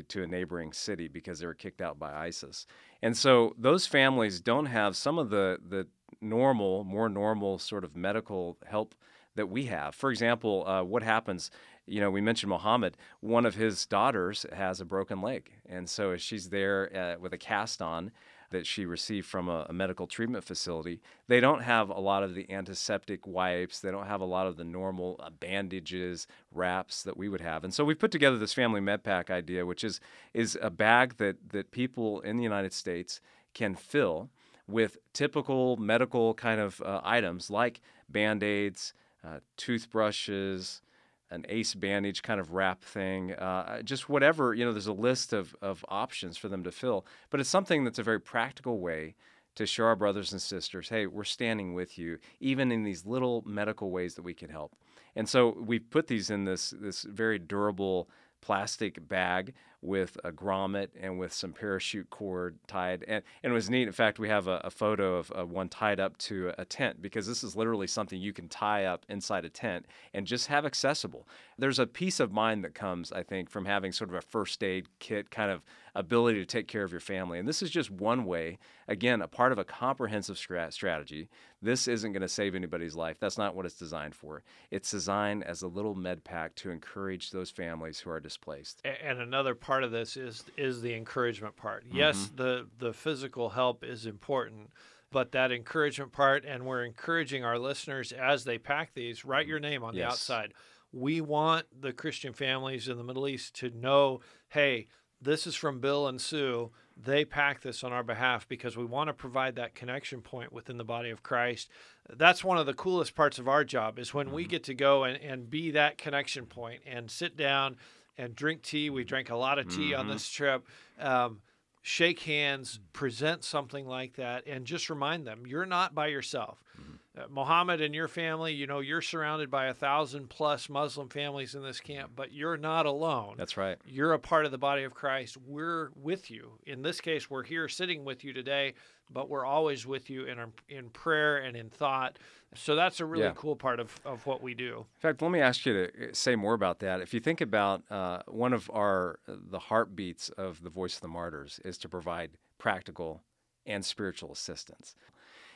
to 0.09 0.23
a 0.23 0.27
neighboring 0.27 0.73
city 0.73 1.09
because 1.09 1.39
they 1.39 1.47
were 1.47 1.55
kicked 1.55 1.81
out 1.81 1.99
by 1.99 2.13
ISIS. 2.13 2.67
And 3.03 3.17
so 3.17 3.55
those 3.59 3.87
families 3.87 4.41
don't 4.41 4.67
have 4.67 4.97
some 4.97 5.19
of 5.19 5.31
the 5.31 5.59
the 5.67 5.87
normal, 6.21 6.85
more 6.85 7.09
normal 7.09 7.59
sort 7.59 7.85
of 7.85 7.97
medical 7.97 8.57
help 8.67 8.95
that 9.35 9.49
we 9.49 9.67
have. 9.67 9.95
For 9.95 10.11
example, 10.11 10.67
uh, 10.67 10.83
what 10.83 11.03
happens? 11.03 11.51
You 11.87 12.01
know, 12.01 12.11
we 12.11 12.21
mentioned 12.21 12.51
Muhammad. 12.51 12.97
One 13.21 13.47
of 13.47 13.55
his 13.55 13.87
daughters 13.87 14.45
has 14.53 14.81
a 14.81 14.85
broken 14.85 15.21
leg, 15.21 15.53
and 15.69 15.89
so 15.89 16.17
she's 16.17 16.49
there 16.49 16.91
uh, 16.97 17.21
with 17.21 17.33
a 17.33 17.39
cast 17.39 17.81
on, 17.81 18.11
that 18.51 18.67
she 18.67 18.85
received 18.87 19.27
from 19.27 19.49
a, 19.49 19.67
a, 19.69 19.73
medical 19.73 20.07
treatment 20.07 20.45
facility. 20.45 21.01
They 21.29 21.41
don't 21.41 21.63
have 21.63 21.91
a 21.91 22.01
lot 22.01 22.23
of 22.23 22.35
the 22.35 22.51
antiseptic 22.51 23.27
wipes. 23.27 23.81
They 23.81 23.91
don't 23.91 24.07
have 24.07 24.21
a 24.21 24.27
lot 24.27 24.47
of 24.47 24.57
the 24.57 24.65
normal 24.65 25.21
uh, 25.23 25.31
bandages, 25.31 26.27
wraps 26.53 27.03
that 27.03 27.17
we 27.17 27.29
would 27.29 27.41
have. 27.41 27.65
And 27.65 27.75
so 27.75 27.85
we've 27.85 27.99
put 27.99 28.11
together 28.11 28.39
this 28.39 28.53
family 28.55 28.81
med 28.81 29.05
pack 29.05 29.31
idea, 29.31 29.67
which 29.67 29.85
is 29.85 30.01
is 30.35 30.59
a 30.61 30.71
bag 30.71 31.17
that 31.19 31.51
that 31.51 31.71
people 31.71 32.21
in 32.21 32.37
the 32.37 32.43
United 32.45 32.73
States 32.73 33.21
can 33.55 33.75
fill 33.75 34.31
with 34.67 34.99
typical 35.13 35.77
medical 35.77 36.35
kind 36.35 36.61
of 36.61 36.81
uh, 36.83 37.01
items 37.05 37.51
like 37.51 37.81
band 38.09 38.43
aids, 38.43 38.95
uh, 39.25 39.39
toothbrushes, 39.57 40.83
an 41.31 41.45
ace 41.49 41.75
bandage 41.75 42.23
kind 42.23 42.41
of 42.41 42.53
wrap 42.53 42.83
thing, 42.83 43.33
uh, 43.33 43.83
just 43.83 44.09
whatever, 44.09 44.55
you 44.55 44.65
know, 44.65 44.73
there's 44.73 44.87
a 44.87 44.93
list 44.93 45.33
of, 45.33 45.57
of 45.61 45.85
options 45.89 46.37
for 46.37 46.49
them 46.49 46.63
to 46.65 46.71
fill. 46.71 47.05
But 47.31 47.41
it's 47.41 47.49
something 47.49 47.85
that's 47.85 47.99
a 47.99 48.03
very 48.03 48.21
practical 48.21 48.79
way 48.79 49.15
to 49.57 49.67
show 49.67 49.85
our 49.85 49.97
brothers 49.97 50.33
and 50.33 50.41
sisters, 50.41 50.91
hey, 50.91 51.07
we're 51.07 51.25
standing 51.25 51.75
with 51.75 51.99
you, 51.99 52.19
even 52.41 52.71
in 52.71 52.85
these 52.85 53.07
little 53.07 53.43
medical 53.47 53.91
ways 53.91 54.15
that 54.15 54.23
we 54.23 54.35
can 54.35 54.51
help. 54.51 54.77
And 55.17 55.29
so 55.29 55.57
we 55.59 55.79
put 55.79 56.07
these 56.07 56.31
in 56.31 56.45
this, 56.45 56.75
this 56.79 57.03
very 57.03 57.39
durable 57.39 58.09
plastic 58.43 59.09
bag 59.09 59.55
with 59.87 60.19
a 60.25 60.33
grommet 60.33 60.89
and 61.01 61.19
with 61.19 61.33
some 61.33 61.53
parachute 61.53 62.11
cord 62.11 62.59
tied. 62.67 63.05
And, 63.07 63.23
and 63.43 63.53
it 63.53 63.55
was 63.55 63.71
neat. 63.71 63.87
In 63.87 63.93
fact, 63.93 64.19
we 64.19 64.29
have 64.29 64.49
a, 64.49 64.61
a 64.65 64.71
photo 64.71 65.17
of, 65.17 65.31
of, 65.31 65.51
one 65.51 65.69
tied 65.69 66.01
up 66.01 66.19
to 66.19 66.53
a 66.59 66.65
tent 66.65 67.01
because 67.01 67.27
this 67.27 67.45
is 67.45 67.57
literally 67.57 67.87
something 67.87 68.21
you 68.21 68.33
can 68.33 68.49
tie 68.49 68.85
up 68.85 69.07
inside 69.09 69.45
a 69.45 69.49
tent 69.49 69.87
and 70.13 70.27
just 70.27 70.49
have 70.49 70.67
accessible. 70.67 71.27
There's 71.57 71.79
a 71.79 71.87
peace 71.87 72.21
of 72.21 72.33
mind 72.33 72.65
that 72.65 72.75
comes, 72.75 73.13
I 73.13 73.23
think, 73.23 73.49
from 73.49 73.65
having 73.65 73.93
sort 73.93 74.11
of 74.11 74.17
a 74.17 74.21
first 74.21 74.63
aid 74.63 74.89
kit 74.99 75.31
kind 75.31 75.51
of 75.51 75.63
ability 75.97 76.39
to 76.39 76.47
take 76.47 76.69
care 76.69 76.85
of 76.85 76.93
your 76.93 77.01
family. 77.01 77.39
And 77.39 77.49
this 77.49 77.63
is 77.63 77.71
just 77.71 77.91
one 77.91 78.27
way, 78.27 78.59
again, 78.87 79.23
a 79.23 79.27
part 79.29 79.51
of 79.51 79.59
a 79.59 79.65
comprehensive 79.65 80.39
strategy. 80.39 81.29
This 81.63 81.89
isn't 81.89 82.13
going 82.13 82.23
to 82.23 82.29
save 82.29 82.55
anybody's 82.55 82.95
life. 82.95 83.19
That's 83.19 83.39
not 83.39 83.57
what 83.57 83.65
it's 83.65 83.79
designed 83.79 84.15
for. 84.15 84.43
It's 84.71 84.91
designed 84.91 85.43
as 85.45 85.63
a 85.63 85.69
little 85.69 85.95
med 85.95 86.23
pack 86.23 86.55
to 86.57 86.71
encourage 86.71 87.31
those 87.31 87.51
families 87.51 87.99
who 87.99 88.11
are 88.11 88.21
displaced. 88.21 88.83
And 88.85 89.19
another 89.19 89.55
part 89.55 89.83
of 89.83 89.91
this 89.91 90.17
is 90.17 90.45
is 90.57 90.83
the 90.83 90.95
encouragement 90.95 91.57
part. 91.57 91.87
Mm-hmm. 91.87 91.97
Yes, 91.97 92.31
the 92.35 92.69
the 92.79 92.93
physical 92.93 93.49
help 93.49 93.83
is 93.83 94.05
important, 94.05 94.71
but 95.11 95.33
that 95.33 95.51
encouragement 95.51 96.13
part 96.13 96.45
and 96.45 96.67
we're 96.67 96.85
encouraging 96.85 97.43
our 97.43 97.59
listeners 97.59 98.13
as 98.13 98.45
they 98.45 98.59
pack 98.59 98.93
these, 98.95 99.25
write 99.25 99.47
your 99.47 99.61
name 99.61 99.83
on 99.83 99.95
yes. 99.95 100.03
the 100.03 100.09
outside. 100.09 100.53
We 100.93 101.21
want 101.21 101.67
the 101.79 101.93
Christian 101.93 102.33
families 102.33 102.89
in 102.89 102.97
the 102.97 103.05
Middle 103.05 103.27
East 103.29 103.55
to 103.57 103.71
know, 103.71 104.21
hey, 104.51 104.87
this 105.21 105.47
is 105.47 105.55
from 105.55 105.81
Bill 105.81 106.07
and 106.07 106.21
Sue. 106.21 106.71
They 106.97 107.25
pack 107.25 107.61
this 107.61 107.85
on 107.85 107.93
our 107.93 108.03
behalf 108.03 108.49
because 108.49 108.77
we 108.77 108.85
want 108.85 109.09
to 109.09 109.15
provide 109.15 109.57
that 109.57 109.75
connection 109.75 110.23
point 110.23 110.53
within 110.53 110.79
the 110.79 110.85
body 110.85 111.11
of 111.11 111.23
Christ. 111.23 111.69
That's 112.09 112.43
one 112.43 112.59
of 112.59 112.67
the 112.67 112.75
coolest 112.75 113.15
parts 113.15 113.39
of 113.39 113.49
our 113.49 113.65
job 113.65 113.99
is 113.99 114.15
when 114.15 114.27
mm-hmm. 114.27 114.37
we 114.37 114.45
get 114.47 114.65
to 114.65 114.75
go 114.75 115.05
and, 115.05 115.23
and 115.23 115.51
be 115.51 115.73
that 115.73 115.99
connection 115.99 116.47
point 116.47 116.81
and 116.87 117.11
sit 117.11 117.37
down 117.37 117.77
and 118.17 118.35
drink 118.35 118.63
tea. 118.63 118.89
We 118.89 119.05
drank 119.05 119.29
a 119.31 119.37
lot 119.37 119.59
of 119.59 119.69
tea 119.69 119.91
mm-hmm. 119.91 120.01
on 120.01 120.09
this 120.09 120.29
trip. 120.29 120.67
Um, 120.99 121.41
shake 121.83 122.21
hands, 122.21 122.81
present 122.93 123.45
something 123.45 123.87
like 123.87 124.17
that, 124.17 124.45
and 124.47 124.65
just 124.65 124.91
remind 124.91 125.27
them 125.27 125.47
you're 125.47 125.67
not 125.67 125.95
by 125.95 126.09
yourself. 126.09 126.63
Mm-hmm. 126.81 126.96
Uh, 127.17 127.23
Mohammed 127.31 127.81
and 127.81 127.95
your 127.95 128.09
family, 128.09 128.53
you 128.53 128.67
know, 128.67 128.81
you're 128.81 129.01
surrounded 129.01 129.51
by 129.51 129.67
a 129.67 129.75
thousand 129.75 130.29
plus 130.29 130.69
Muslim 130.69 131.09
families 131.09 131.55
in 131.55 131.63
this 131.63 131.81
camp, 131.81 132.13
but 132.15 132.33
you're 132.33 132.57
not 132.57 132.85
alone. 132.85 133.35
That's 133.39 133.57
right. 133.57 133.79
You're 133.87 134.13
a 134.13 134.19
part 134.19 134.45
of 134.45 134.51
the 134.51 134.59
body 134.59 134.85
of 134.85 134.93
Christ. 134.93 135.37
We're 135.47 135.91
with 135.95 136.31
you. 136.31 136.59
In 136.67 136.83
this 136.83 137.01
case, 137.01 137.31
we're 137.31 137.45
here 137.45 137.69
sitting 137.69 138.05
with 138.05 138.23
you 138.23 138.33
today, 138.33 138.75
but 139.11 139.31
we're 139.31 139.47
always 139.47 139.87
with 139.87 140.11
you 140.11 140.25
in, 140.25 140.39
our, 140.39 140.49
in 140.69 140.91
prayer 140.91 141.39
and 141.39 141.57
in 141.57 141.71
thought. 141.71 142.19
So 142.55 142.75
that's 142.75 143.01
a 143.01 143.07
really 143.07 143.25
yeah. 143.25 143.33
cool 143.35 143.57
part 143.57 143.81
of, 143.81 143.99
of 144.05 144.27
what 144.27 144.43
we 144.43 144.55
do. 144.55 144.79
In 144.79 145.01
fact, 145.01 145.23
let 145.23 145.31
me 145.31 145.41
ask 145.41 145.65
you 145.65 145.73
to 145.73 145.87
uh, 145.87 146.09
say 146.13 146.37
more 146.37 146.55
about 146.55 146.81
that. 146.81 147.01
If 147.01 147.15
you 147.15 147.21
think 147.21 147.41
about 147.41 147.83
uh, 147.91 148.23
one 148.27 148.53
of 148.53 148.71
our 148.73 149.21
the 149.27 149.59
heartbeats 149.59 150.29
of 150.31 150.63
the 150.63 150.71
Voice 150.71 150.97
of 150.97 151.03
the 151.03 151.09
Martyrs 151.09 151.61
is 151.65 151.79
to 151.79 151.89
provide 151.89 152.33
practical 152.59 153.23
and 153.65 153.85
spiritual 153.85 154.33
assistance. 154.33 154.95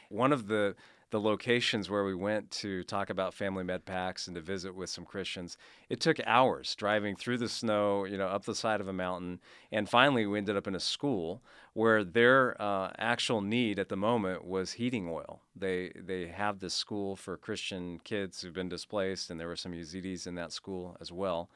One 0.08 0.32
of 0.32 0.48
the 0.48 0.74
the 1.10 1.20
locations 1.20 1.90
where 1.90 2.04
we 2.04 2.14
went 2.14 2.50
to 2.50 2.84
talk 2.84 3.10
about 3.10 3.34
family 3.34 3.64
med 3.64 3.84
packs 3.84 4.26
and 4.26 4.34
to 4.36 4.40
visit 4.40 4.74
with 4.74 4.90
some 4.90 5.04
Christians, 5.04 5.56
it 5.88 6.00
took 6.00 6.18
hours 6.24 6.74
driving 6.74 7.16
through 7.16 7.38
the 7.38 7.48
snow, 7.48 8.04
you 8.04 8.16
know, 8.16 8.28
up 8.28 8.44
the 8.44 8.54
side 8.54 8.80
of 8.80 8.88
a 8.88 8.92
mountain. 8.92 9.40
And 9.72 9.88
finally, 9.88 10.26
we 10.26 10.38
ended 10.38 10.56
up 10.56 10.68
in 10.68 10.74
a 10.74 10.80
school 10.80 11.42
where 11.72 12.04
their 12.04 12.60
uh, 12.60 12.92
actual 12.98 13.40
need 13.40 13.78
at 13.78 13.88
the 13.88 13.96
moment 13.96 14.44
was 14.44 14.72
heating 14.72 15.08
oil. 15.08 15.40
They, 15.56 15.92
they 15.94 16.28
have 16.28 16.60
this 16.60 16.74
school 16.74 17.16
for 17.16 17.36
Christian 17.36 18.00
kids 18.04 18.40
who've 18.40 18.54
been 18.54 18.68
displaced, 18.68 19.30
and 19.30 19.38
there 19.38 19.48
were 19.48 19.56
some 19.56 19.72
Yazidis 19.72 20.26
in 20.26 20.36
that 20.36 20.52
school 20.52 20.96
as 21.00 21.10
well 21.10 21.50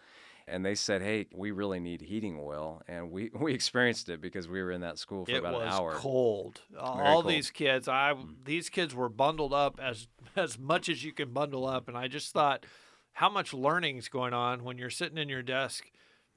and 0.46 0.64
they 0.64 0.74
said, 0.74 1.02
"Hey, 1.02 1.26
we 1.34 1.50
really 1.50 1.80
need 1.80 2.00
heating 2.00 2.38
oil," 2.40 2.82
and 2.86 3.10
we 3.10 3.30
we 3.38 3.54
experienced 3.54 4.08
it 4.08 4.20
because 4.20 4.48
we 4.48 4.62
were 4.62 4.70
in 4.70 4.82
that 4.82 4.98
school 4.98 5.24
for 5.24 5.32
it 5.32 5.38
about 5.38 5.62
an 5.62 5.68
hour. 5.68 5.94
Cold. 5.94 6.60
All 6.78 7.22
cold. 7.22 7.28
these 7.28 7.50
kids, 7.50 7.88
I 7.88 8.14
mm. 8.14 8.34
these 8.44 8.68
kids 8.68 8.94
were 8.94 9.08
bundled 9.08 9.52
up 9.52 9.78
as 9.82 10.08
as 10.36 10.58
much 10.58 10.88
as 10.88 11.04
you 11.04 11.12
can 11.12 11.32
bundle 11.32 11.66
up, 11.66 11.88
and 11.88 11.96
I 11.96 12.08
just 12.08 12.32
thought, 12.32 12.66
how 13.12 13.28
much 13.28 13.54
learning's 13.54 14.08
going 14.08 14.34
on 14.34 14.64
when 14.64 14.78
you're 14.78 14.90
sitting 14.90 15.18
in 15.18 15.28
your 15.28 15.42
desk 15.42 15.90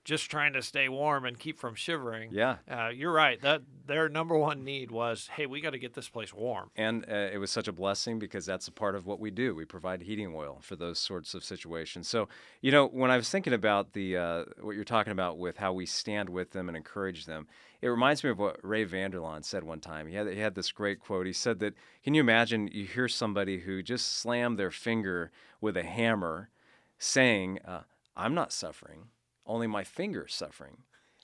just 0.07 0.31
trying 0.31 0.53
to 0.53 0.61
stay 0.61 0.87
warm 0.87 1.25
and 1.25 1.37
keep 1.37 1.59
from 1.59 1.75
shivering. 1.75 2.31
Yeah, 2.31 2.57
uh, 2.71 2.87
you're 2.87 3.11
right. 3.11 3.41
That 3.41 3.63
their 3.85 4.07
number 4.07 4.37
one 4.37 4.63
need 4.63 4.89
was, 4.89 5.29
hey, 5.35 5.47
we 5.47 5.59
got 5.59 5.71
to 5.71 5.79
get 5.79 5.95
this 5.95 6.07
place 6.07 6.33
warm. 6.33 6.71
And 6.77 7.03
uh, 7.11 7.27
it 7.33 7.39
was 7.39 7.51
such 7.51 7.67
a 7.67 7.73
blessing 7.73 8.17
because 8.17 8.45
that's 8.45 8.69
a 8.69 8.71
part 8.71 8.95
of 8.95 9.05
what 9.05 9.19
we 9.19 9.31
do. 9.31 9.53
We 9.53 9.65
provide 9.65 10.01
heating 10.01 10.33
oil 10.33 10.59
for 10.61 10.77
those 10.77 10.97
sorts 10.97 11.33
of 11.33 11.43
situations. 11.43 12.07
So, 12.07 12.29
you 12.61 12.71
know, 12.71 12.87
when 12.87 13.11
I 13.11 13.17
was 13.17 13.29
thinking 13.29 13.51
about 13.51 13.91
the 13.91 14.15
uh, 14.15 14.43
what 14.61 14.75
you're 14.75 14.85
talking 14.85 15.11
about 15.11 15.39
with 15.39 15.57
how 15.57 15.73
we 15.73 15.85
stand 15.85 16.29
with 16.29 16.51
them 16.51 16.69
and 16.69 16.77
encourage 16.77 17.25
them, 17.25 17.45
it 17.81 17.89
reminds 17.89 18.23
me 18.23 18.29
of 18.29 18.39
what 18.39 18.63
Ray 18.63 18.85
Vander 18.85 19.19
Laan 19.19 19.43
said 19.43 19.65
one 19.65 19.81
time. 19.81 20.07
He 20.07 20.15
had 20.15 20.27
he 20.27 20.39
had 20.39 20.55
this 20.55 20.71
great 20.71 21.01
quote. 21.01 21.25
He 21.25 21.33
said 21.33 21.59
that, 21.59 21.73
"Can 22.05 22.13
you 22.13 22.21
imagine? 22.21 22.69
You 22.71 22.85
hear 22.85 23.09
somebody 23.09 23.59
who 23.59 23.83
just 23.83 24.19
slammed 24.19 24.57
their 24.57 24.71
finger 24.71 25.31
with 25.59 25.75
a 25.75 25.83
hammer, 25.83 26.49
saying." 26.97 27.59
Uh, 27.67 27.81
I'm 28.19 28.33
not 28.33 28.51
suffering 28.51 29.09
only 29.47 29.67
my 29.67 29.83
finger's 29.83 30.33
suffering. 30.33 30.77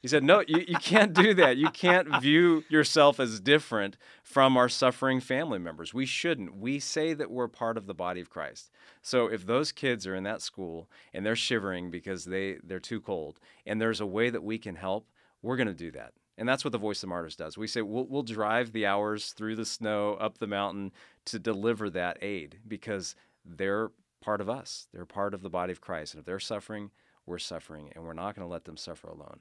He 0.04 0.10
said, 0.10 0.24
No, 0.24 0.44
you, 0.46 0.66
you 0.68 0.78
can't 0.78 1.14
do 1.14 1.34
that. 1.36 1.56
You 1.56 1.70
can't 1.70 2.22
view 2.22 2.66
yourself 2.68 3.22
as 3.22 3.40
different 3.40 3.96
from 4.22 4.58
our 4.58 4.68
suffering 4.68 5.22
family 5.22 5.60
members. 5.60 5.94
We 5.94 6.06
shouldn't. 6.06 6.58
We 6.58 6.80
say 6.80 7.14
that 7.14 7.32
we're 7.32 7.48
part 7.48 7.78
of 7.78 7.88
the 7.88 7.94
body 7.94 8.20
of 8.20 8.30
Christ. 8.30 8.70
So 9.02 9.28
if 9.28 9.46
those 9.46 9.72
kids 9.72 10.06
are 10.06 10.14
in 10.14 10.24
that 10.24 10.42
school 10.42 10.90
and 11.14 11.26
they're 11.26 11.38
shivering 11.38 11.90
because 11.90 12.26
they, 12.26 12.58
they're 12.66 12.82
too 12.82 13.00
cold, 13.00 13.40
and 13.66 13.80
there's 13.80 14.02
a 14.02 14.06
way 14.06 14.30
that 14.30 14.44
we 14.44 14.58
can 14.58 14.76
help, 14.76 15.08
we're 15.42 15.56
going 15.56 15.68
to 15.68 15.74
do 15.74 15.92
that. 15.92 16.12
And 16.38 16.50
that's 16.50 16.66
what 16.66 16.74
the 16.74 16.78
Voice 16.78 17.02
of 17.04 17.10
Martyrs 17.10 17.38
does. 17.38 17.58
We 17.58 17.68
say 17.68 17.82
we'll, 17.82 18.06
we'll 18.06 18.24
drive 18.24 18.74
the 18.74 18.86
hours 18.86 19.32
through 19.32 19.56
the 19.56 19.66
snow, 19.66 20.16
up 20.16 20.38
the 20.38 20.48
mountain 20.48 20.92
to 21.26 21.40
deliver 21.40 21.90
that 21.92 22.18
aid 22.22 22.58
because 22.68 23.16
they're 23.46 23.92
part 24.20 24.42
of 24.42 24.50
us. 24.50 24.88
They're 24.92 25.06
part 25.06 25.34
of 25.34 25.44
the 25.44 25.50
body 25.50 25.72
of 25.72 25.80
Christ. 25.80 26.14
And 26.14 26.20
if 26.20 26.26
they're 26.26 26.42
suffering, 26.42 26.92
we're 27.26 27.40
suffering, 27.40 27.90
and 27.96 28.04
we're 28.04 28.14
not 28.14 28.36
going 28.36 28.48
to 28.48 28.52
let 28.52 28.66
them 28.66 28.78
suffer 28.78 29.08
alone. 29.08 29.40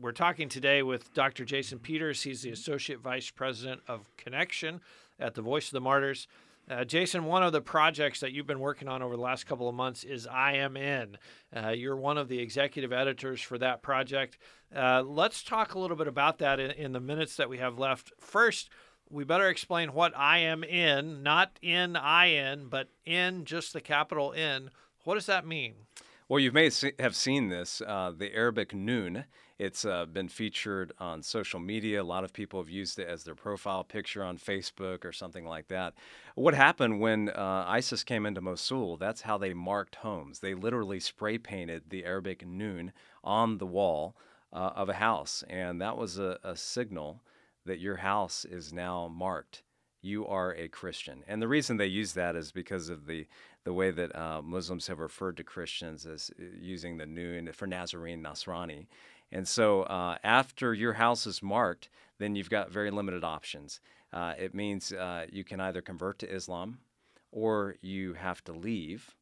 We're 0.00 0.12
talking 0.12 0.48
today 0.48 0.82
with 0.82 1.12
Dr. 1.14 1.44
Jason 1.44 1.78
Peters. 1.78 2.22
He's 2.22 2.42
the 2.42 2.50
Associate 2.50 3.00
Vice 3.00 3.30
President 3.30 3.80
of 3.88 4.04
Connection 4.16 4.80
at 5.18 5.34
the 5.34 5.42
Voice 5.42 5.68
of 5.68 5.72
the 5.72 5.80
Martyrs. 5.80 6.28
Uh, 6.70 6.84
Jason, 6.84 7.24
one 7.24 7.42
of 7.42 7.52
the 7.52 7.62
projects 7.62 8.20
that 8.20 8.32
you've 8.32 8.46
been 8.46 8.60
working 8.60 8.88
on 8.88 9.02
over 9.02 9.16
the 9.16 9.22
last 9.22 9.46
couple 9.46 9.68
of 9.68 9.74
months 9.74 10.04
is 10.04 10.26
I 10.26 10.52
Am 10.52 10.76
In. 10.76 11.16
Uh, 11.56 11.70
you're 11.70 11.96
one 11.96 12.18
of 12.18 12.28
the 12.28 12.38
executive 12.38 12.92
editors 12.92 13.40
for 13.40 13.56
that 13.58 13.80
project. 13.80 14.36
Uh, 14.74 15.02
let's 15.02 15.42
talk 15.42 15.74
a 15.74 15.78
little 15.78 15.96
bit 15.96 16.08
about 16.08 16.38
that 16.38 16.60
in, 16.60 16.70
in, 16.72 16.92
the 16.92 17.00
minutes 17.00 17.36
that 17.36 17.48
we 17.48 17.56
have 17.56 17.78
left. 17.78 18.12
First, 18.20 18.68
we 19.08 19.24
better 19.24 19.48
explain 19.48 19.94
what 19.94 20.14
I 20.14 20.38
am 20.38 20.62
in, 20.62 21.22
not 21.22 21.58
in 21.62 21.96
I 21.96 22.26
in, 22.26 22.68
but 22.68 22.88
in 23.06 23.46
just 23.46 23.72
the 23.72 23.80
capital 23.80 24.34
N. 24.36 24.70
What 25.04 25.14
does 25.14 25.26
that 25.26 25.46
mean? 25.46 25.74
Well, 26.30 26.40
you 26.40 26.52
may 26.52 26.70
have 26.98 27.16
seen 27.16 27.48
this, 27.48 27.80
uh, 27.80 28.12
the 28.14 28.34
Arabic 28.34 28.74
Noon. 28.74 29.24
It's 29.58 29.86
uh, 29.86 30.04
been 30.04 30.28
featured 30.28 30.92
on 30.98 31.22
social 31.22 31.58
media. 31.58 32.02
A 32.02 32.04
lot 32.04 32.22
of 32.22 32.34
people 32.34 32.60
have 32.60 32.68
used 32.68 32.98
it 32.98 33.08
as 33.08 33.24
their 33.24 33.34
profile 33.34 33.82
picture 33.82 34.22
on 34.22 34.36
Facebook 34.36 35.06
or 35.06 35.12
something 35.12 35.46
like 35.46 35.68
that. 35.68 35.94
What 36.34 36.52
happened 36.52 37.00
when 37.00 37.30
uh, 37.30 37.64
ISIS 37.66 38.04
came 38.04 38.26
into 38.26 38.42
Mosul? 38.42 38.98
That's 38.98 39.22
how 39.22 39.38
they 39.38 39.54
marked 39.54 39.94
homes. 39.96 40.40
They 40.40 40.52
literally 40.52 41.00
spray 41.00 41.38
painted 41.38 41.84
the 41.88 42.04
Arabic 42.04 42.46
Noon 42.46 42.92
on 43.24 43.56
the 43.56 43.66
wall 43.66 44.14
uh, 44.52 44.72
of 44.76 44.90
a 44.90 44.94
house, 44.94 45.42
and 45.48 45.80
that 45.80 45.96
was 45.96 46.18
a, 46.18 46.38
a 46.44 46.56
signal 46.56 47.22
that 47.64 47.80
your 47.80 47.96
house 47.96 48.44
is 48.44 48.70
now 48.70 49.08
marked 49.08 49.62
you 50.00 50.26
are 50.26 50.54
a 50.54 50.68
Christian. 50.68 51.24
And 51.26 51.42
the 51.42 51.48
reason 51.48 51.76
they 51.76 51.86
use 51.86 52.12
that 52.14 52.36
is 52.36 52.52
because 52.52 52.88
of 52.88 53.06
the 53.06 53.26
the 53.64 53.72
way 53.72 53.90
that 53.90 54.16
uh, 54.16 54.40
Muslims 54.40 54.86
have 54.86 54.98
referred 54.98 55.36
to 55.36 55.44
Christians 55.44 56.06
as 56.06 56.30
uh, 56.40 56.44
using 56.58 56.96
the 56.96 57.04
noon 57.04 57.50
for 57.52 57.66
Nazarene 57.66 58.22
Nasrani. 58.22 58.86
And 59.30 59.46
so 59.46 59.82
uh, 59.82 60.16
after 60.24 60.72
your 60.72 60.94
house 60.94 61.26
is 61.26 61.42
marked, 61.42 61.90
then 62.18 62.34
you've 62.34 62.48
got 62.48 62.70
very 62.70 62.90
limited 62.90 63.24
options. 63.24 63.80
Uh, 64.12 64.32
it 64.38 64.54
means 64.54 64.92
uh, 64.92 65.26
you 65.30 65.44
can 65.44 65.60
either 65.60 65.82
convert 65.82 66.18
to 66.20 66.34
Islam 66.34 66.78
or 67.30 67.76
you 67.82 68.14
have 68.14 68.42
to 68.44 68.52
leave. 68.52 69.14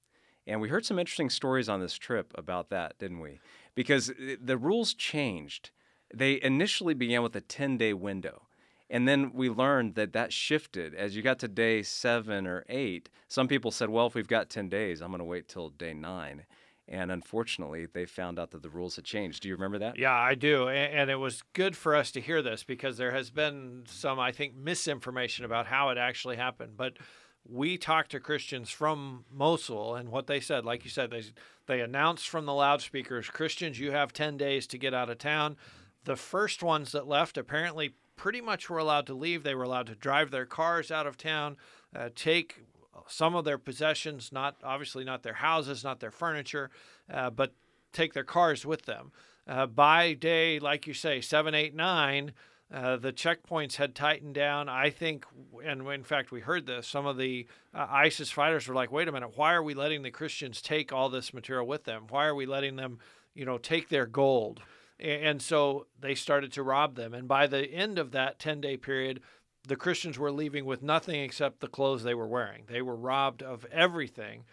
And 0.46 0.60
we 0.60 0.68
heard 0.68 0.86
some 0.86 0.98
interesting 0.98 1.30
stories 1.30 1.68
on 1.68 1.80
this 1.80 1.98
trip 1.98 2.32
about 2.36 2.70
that, 2.70 2.98
didn't 2.98 3.20
we? 3.20 3.40
Because 3.74 4.10
uh, 4.10 4.36
the 4.40 4.56
rules 4.56 4.94
changed. 4.94 5.70
They 6.14 6.40
initially 6.40 6.94
began 6.94 7.22
with 7.22 7.34
a 7.34 7.40
10 7.40 7.78
day 7.78 7.92
window. 7.92 8.42
And 8.88 9.08
then 9.08 9.32
we 9.32 9.50
learned 9.50 9.96
that 9.96 10.12
that 10.12 10.32
shifted 10.32 10.94
as 10.94 11.16
you 11.16 11.22
got 11.22 11.38
to 11.40 11.48
day 11.48 11.82
seven 11.82 12.46
or 12.46 12.64
eight. 12.68 13.08
Some 13.28 13.48
people 13.48 13.70
said, 13.70 13.90
well, 13.90 14.06
if 14.06 14.14
we've 14.14 14.28
got 14.28 14.48
10 14.48 14.68
days, 14.68 15.00
I'm 15.00 15.10
going 15.10 15.18
to 15.18 15.24
wait 15.24 15.48
till 15.48 15.70
day 15.70 15.92
nine. 15.92 16.44
And 16.88 17.10
unfortunately, 17.10 17.86
they 17.86 18.06
found 18.06 18.38
out 18.38 18.52
that 18.52 18.62
the 18.62 18.70
rules 18.70 18.94
had 18.94 19.04
changed. 19.04 19.42
Do 19.42 19.48
you 19.48 19.56
remember 19.56 19.78
that? 19.78 19.98
Yeah, 19.98 20.14
I 20.14 20.36
do. 20.36 20.68
And 20.68 21.10
it 21.10 21.16
was 21.16 21.42
good 21.52 21.76
for 21.76 21.96
us 21.96 22.12
to 22.12 22.20
hear 22.20 22.42
this 22.42 22.62
because 22.62 22.96
there 22.96 23.10
has 23.10 23.30
been 23.30 23.82
some, 23.88 24.20
I 24.20 24.30
think, 24.30 24.54
misinformation 24.54 25.44
about 25.44 25.66
how 25.66 25.88
it 25.88 25.98
actually 25.98 26.36
happened. 26.36 26.76
But 26.76 26.98
we 27.44 27.76
talked 27.76 28.12
to 28.12 28.20
Christians 28.20 28.70
from 28.70 29.24
Mosul, 29.32 29.96
and 29.96 30.10
what 30.10 30.28
they 30.28 30.38
said, 30.38 30.64
like 30.64 30.84
you 30.84 30.90
said, 30.90 31.10
they, 31.10 31.24
they 31.66 31.80
announced 31.80 32.28
from 32.28 32.46
the 32.46 32.54
loudspeakers 32.54 33.30
Christians, 33.30 33.80
you 33.80 33.90
have 33.90 34.12
10 34.12 34.36
days 34.36 34.68
to 34.68 34.78
get 34.78 34.94
out 34.94 35.10
of 35.10 35.18
town. 35.18 35.56
The 36.04 36.16
first 36.16 36.62
ones 36.62 36.92
that 36.92 37.08
left 37.08 37.36
apparently 37.36 37.94
pretty 38.16 38.40
much 38.40 38.68
were 38.68 38.78
allowed 38.78 39.06
to 39.06 39.14
leave. 39.14 39.42
They 39.42 39.54
were 39.54 39.64
allowed 39.64 39.86
to 39.86 39.94
drive 39.94 40.30
their 40.30 40.46
cars 40.46 40.90
out 40.90 41.06
of 41.06 41.16
town, 41.16 41.56
uh, 41.94 42.08
take 42.14 42.64
some 43.08 43.34
of 43.34 43.44
their 43.44 43.58
possessions, 43.58 44.32
not 44.32 44.56
obviously 44.64 45.04
not 45.04 45.22
their 45.22 45.34
houses, 45.34 45.84
not 45.84 46.00
their 46.00 46.10
furniture, 46.10 46.70
uh, 47.12 47.30
but 47.30 47.52
take 47.92 48.14
their 48.14 48.24
cars 48.24 48.66
with 48.66 48.82
them. 48.82 49.12
Uh, 49.46 49.66
by 49.66 50.12
day, 50.12 50.58
like 50.58 50.86
you 50.86 50.94
say, 50.94 51.20
seven, 51.20 51.54
eight, 51.54 51.74
nine, 51.74 52.32
uh, 52.72 52.96
the 52.96 53.12
checkpoints 53.12 53.76
had 53.76 53.94
tightened 53.94 54.34
down. 54.34 54.68
I 54.68 54.90
think, 54.90 55.24
and 55.64 55.86
in 55.86 56.02
fact, 56.02 56.32
we 56.32 56.40
heard 56.40 56.66
this. 56.66 56.88
Some 56.88 57.06
of 57.06 57.16
the 57.16 57.46
uh, 57.72 57.86
ISIS 57.88 58.30
fighters 58.30 58.66
were 58.66 58.74
like, 58.74 58.90
"Wait 58.90 59.06
a 59.06 59.12
minute, 59.12 59.36
why 59.36 59.52
are 59.54 59.62
we 59.62 59.74
letting 59.74 60.02
the 60.02 60.10
Christians 60.10 60.60
take 60.60 60.92
all 60.92 61.08
this 61.08 61.32
material 61.32 61.66
with 61.66 61.84
them? 61.84 62.06
Why 62.08 62.26
are 62.26 62.34
we 62.34 62.44
letting 62.44 62.74
them, 62.74 62.98
you 63.34 63.44
know, 63.44 63.58
take 63.58 63.88
their 63.88 64.06
gold?" 64.06 64.62
And 64.98 65.42
so 65.42 65.86
they 65.98 66.14
started 66.14 66.52
to 66.52 66.62
rob 66.62 66.94
them. 66.94 67.12
And 67.12 67.28
by 67.28 67.46
the 67.46 67.70
end 67.70 67.98
of 67.98 68.12
that 68.12 68.38
10 68.38 68.60
day 68.60 68.76
period, 68.76 69.20
the 69.66 69.76
Christians 69.76 70.18
were 70.18 70.30
leaving 70.30 70.64
with 70.64 70.82
nothing 70.82 71.20
except 71.20 71.60
the 71.60 71.68
clothes 71.68 72.02
they 72.02 72.14
were 72.14 72.28
wearing. 72.28 72.64
They 72.66 72.82
were 72.82 72.96
robbed 72.96 73.42
of 73.42 73.64
everything. 73.66 74.44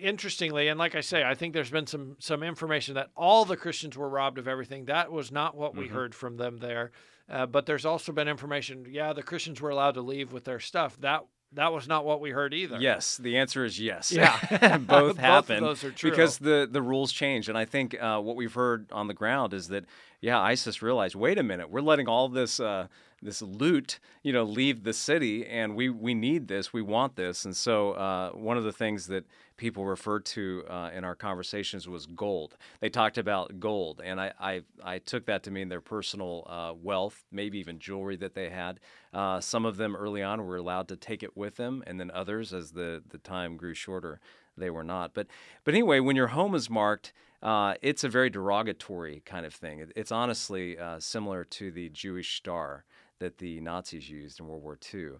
Interestingly, 0.00 0.68
and 0.68 0.78
like 0.78 0.94
I 0.94 1.02
say, 1.02 1.22
I 1.22 1.34
think 1.34 1.52
there's 1.52 1.70
been 1.70 1.86
some 1.86 2.16
some 2.18 2.42
information 2.42 2.94
that 2.94 3.10
all 3.14 3.44
the 3.44 3.56
Christians 3.56 3.98
were 3.98 4.08
robbed 4.08 4.38
of 4.38 4.48
everything. 4.48 4.86
That 4.86 5.12
was 5.12 5.30
not 5.30 5.56
what 5.56 5.76
we 5.76 5.84
mm-hmm. 5.84 5.94
heard 5.94 6.14
from 6.14 6.38
them 6.38 6.56
there. 6.56 6.90
Uh, 7.28 7.44
but 7.44 7.66
there's 7.66 7.84
also 7.84 8.10
been 8.10 8.28
information. 8.28 8.86
Yeah, 8.88 9.12
the 9.12 9.22
Christians 9.22 9.60
were 9.60 9.68
allowed 9.68 9.94
to 9.94 10.00
leave 10.00 10.32
with 10.32 10.44
their 10.44 10.58
stuff. 10.58 10.98
That 11.00 11.24
that 11.52 11.72
was 11.72 11.88
not 11.88 12.04
what 12.04 12.20
we 12.20 12.30
heard 12.30 12.52
either. 12.52 12.78
Yes, 12.78 13.16
the 13.16 13.38
answer 13.38 13.64
is 13.64 13.80
yes. 13.80 14.12
Yeah, 14.12 14.78
both 14.80 15.16
happen. 15.18 15.62
those 15.62 15.82
are 15.84 15.90
true. 15.90 16.10
because 16.10 16.38
the 16.38 16.68
the 16.70 16.82
rules 16.82 17.12
change, 17.12 17.48
and 17.48 17.56
I 17.56 17.64
think 17.64 18.00
uh, 18.00 18.20
what 18.20 18.36
we've 18.36 18.52
heard 18.52 18.90
on 18.92 19.08
the 19.08 19.14
ground 19.14 19.54
is 19.54 19.68
that 19.68 19.84
yeah, 20.20 20.40
ISIS 20.40 20.82
realized, 20.82 21.14
wait 21.14 21.38
a 21.38 21.42
minute, 21.42 21.70
we're 21.70 21.80
letting 21.80 22.08
all 22.08 22.28
this 22.28 22.58
uh, 22.58 22.88
this 23.22 23.42
loot, 23.42 23.98
you 24.22 24.32
know, 24.32 24.44
leave 24.44 24.84
the 24.84 24.92
city, 24.92 25.46
and 25.46 25.74
we 25.76 25.88
we 25.88 26.14
need 26.14 26.48
this, 26.48 26.72
we 26.72 26.82
want 26.82 27.16
this, 27.16 27.44
and 27.44 27.56
so 27.56 27.92
uh, 27.92 28.30
one 28.30 28.56
of 28.56 28.64
the 28.64 28.72
things 28.72 29.06
that 29.08 29.24
people 29.56 29.84
referred 29.84 30.24
to 30.24 30.64
uh, 30.68 30.90
in 30.94 31.04
our 31.04 31.14
conversations 31.14 31.88
was 31.88 32.06
gold. 32.06 32.56
They 32.80 32.88
talked 32.88 33.18
about 33.18 33.60
gold, 33.60 34.00
and 34.04 34.20
I 34.20 34.32
I, 34.40 34.62
I 34.82 34.98
took 34.98 35.26
that 35.26 35.44
to 35.44 35.50
mean 35.50 35.68
their 35.68 35.80
personal 35.80 36.44
uh, 36.48 36.74
wealth, 36.80 37.24
maybe 37.30 37.58
even 37.58 37.78
jewelry 37.78 38.16
that 38.16 38.34
they 38.34 38.50
had. 38.50 38.80
Uh, 39.12 39.40
some 39.40 39.64
of 39.64 39.76
them 39.76 39.94
early 39.94 40.22
on 40.22 40.44
were 40.44 40.56
allowed 40.56 40.88
to 40.88 40.96
take 40.96 41.22
it 41.22 41.36
with 41.36 41.56
them, 41.56 41.84
and 41.86 42.00
then 42.00 42.10
others, 42.12 42.52
as 42.52 42.72
the 42.72 43.02
the 43.08 43.18
time 43.18 43.56
grew 43.56 43.74
shorter, 43.74 44.20
they 44.56 44.70
were 44.70 44.84
not. 44.84 45.14
But 45.14 45.28
but 45.62 45.74
anyway, 45.74 46.00
when 46.00 46.16
your 46.16 46.28
home 46.28 46.56
is 46.56 46.68
marked. 46.68 47.12
Uh, 47.42 47.74
it's 47.82 48.04
a 48.04 48.08
very 48.08 48.30
derogatory 48.30 49.22
kind 49.24 49.46
of 49.46 49.54
thing. 49.54 49.80
It, 49.80 49.92
it's 49.94 50.12
honestly 50.12 50.78
uh, 50.78 50.98
similar 50.98 51.44
to 51.44 51.70
the 51.70 51.88
Jewish 51.90 52.36
star 52.36 52.84
that 53.20 53.38
the 53.38 53.60
Nazis 53.60 54.08
used 54.10 54.40
in 54.40 54.46
World 54.46 54.62
War 54.62 54.78
II. 54.92 55.10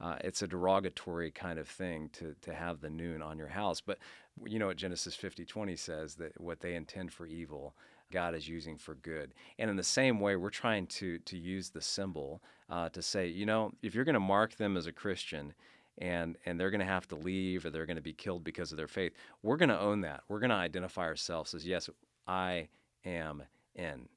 Uh, 0.00 0.16
it's 0.22 0.42
a 0.42 0.46
derogatory 0.46 1.30
kind 1.30 1.58
of 1.58 1.68
thing 1.68 2.08
to, 2.12 2.34
to 2.42 2.54
have 2.54 2.80
the 2.80 2.90
noon 2.90 3.20
on 3.20 3.36
your 3.36 3.48
house. 3.48 3.80
But 3.80 3.98
you 4.44 4.58
know 4.58 4.68
what 4.68 4.76
Genesis 4.76 5.14
50 5.14 5.44
20 5.44 5.76
says 5.76 6.14
that 6.16 6.40
what 6.40 6.60
they 6.60 6.74
intend 6.74 7.12
for 7.12 7.26
evil, 7.26 7.74
God 8.12 8.34
is 8.34 8.48
using 8.48 8.78
for 8.78 8.94
good. 8.94 9.34
And 9.58 9.70
in 9.70 9.76
the 9.76 9.82
same 9.82 10.20
way, 10.20 10.36
we're 10.36 10.50
trying 10.50 10.86
to, 10.86 11.18
to 11.18 11.36
use 11.36 11.70
the 11.70 11.82
symbol 11.82 12.42
uh, 12.70 12.88
to 12.90 13.02
say, 13.02 13.26
you 13.26 13.46
know, 13.46 13.72
if 13.82 13.94
you're 13.94 14.04
going 14.04 14.14
to 14.14 14.20
mark 14.20 14.56
them 14.56 14.76
as 14.76 14.86
a 14.86 14.92
Christian, 14.92 15.52
and 15.98 16.36
and 16.46 16.58
they're 16.58 16.70
going 16.70 16.80
to 16.80 16.86
have 16.86 17.08
to 17.08 17.16
leave 17.16 17.64
or 17.64 17.70
they're 17.70 17.86
going 17.86 17.96
to 17.96 18.02
be 18.02 18.12
killed 18.12 18.44
because 18.44 18.72
of 18.72 18.78
their 18.78 18.88
faith. 18.88 19.12
We're 19.42 19.56
going 19.56 19.68
to 19.68 19.78
own 19.78 20.00
that. 20.02 20.22
We're 20.28 20.40
going 20.40 20.50
to 20.50 20.56
identify 20.56 21.02
ourselves 21.02 21.54
as 21.54 21.66
yes, 21.66 21.90
I 22.26 22.68
am 23.04 23.42
in. 23.74 24.08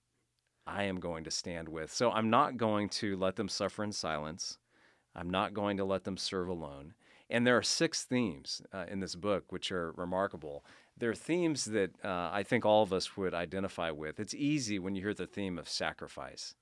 I 0.68 0.84
am 0.84 1.00
going 1.00 1.24
to 1.24 1.32
stand 1.32 1.68
with. 1.68 1.92
So 1.92 2.12
I'm 2.12 2.30
not 2.30 2.58
going 2.58 2.90
to 2.90 3.18
let 3.18 3.36
them 3.36 3.50
suffer 3.50 3.84
in 3.84 3.92
silence. 3.92 4.58
I'm 5.16 5.30
not 5.30 5.54
going 5.54 5.78
to 5.78 5.86
let 5.86 6.04
them 6.04 6.18
serve 6.18 6.48
alone. 6.48 6.94
And 7.30 7.48
there 7.48 7.58
are 7.58 7.64
six 7.64 8.04
themes 8.04 8.62
uh, 8.74 8.86
in 8.90 9.00
this 9.00 9.16
book 9.16 9.52
which 9.52 9.72
are 9.72 9.94
remarkable. 9.94 10.66
There 10.98 11.10
are 11.10 11.16
themes 11.16 11.66
that 11.66 11.92
uh, 12.04 12.30
I 12.32 12.44
think 12.44 12.66
all 12.66 12.84
of 12.84 12.94
us 12.94 13.18
would 13.18 13.34
identify 13.34 13.90
with. 13.90 14.20
It's 14.20 14.34
easy 14.34 14.80
when 14.80 14.96
you 14.96 15.02
hear 15.02 15.14
the 15.14 15.26
theme 15.26 15.58
of 15.58 15.68
sacrifice 15.68 16.56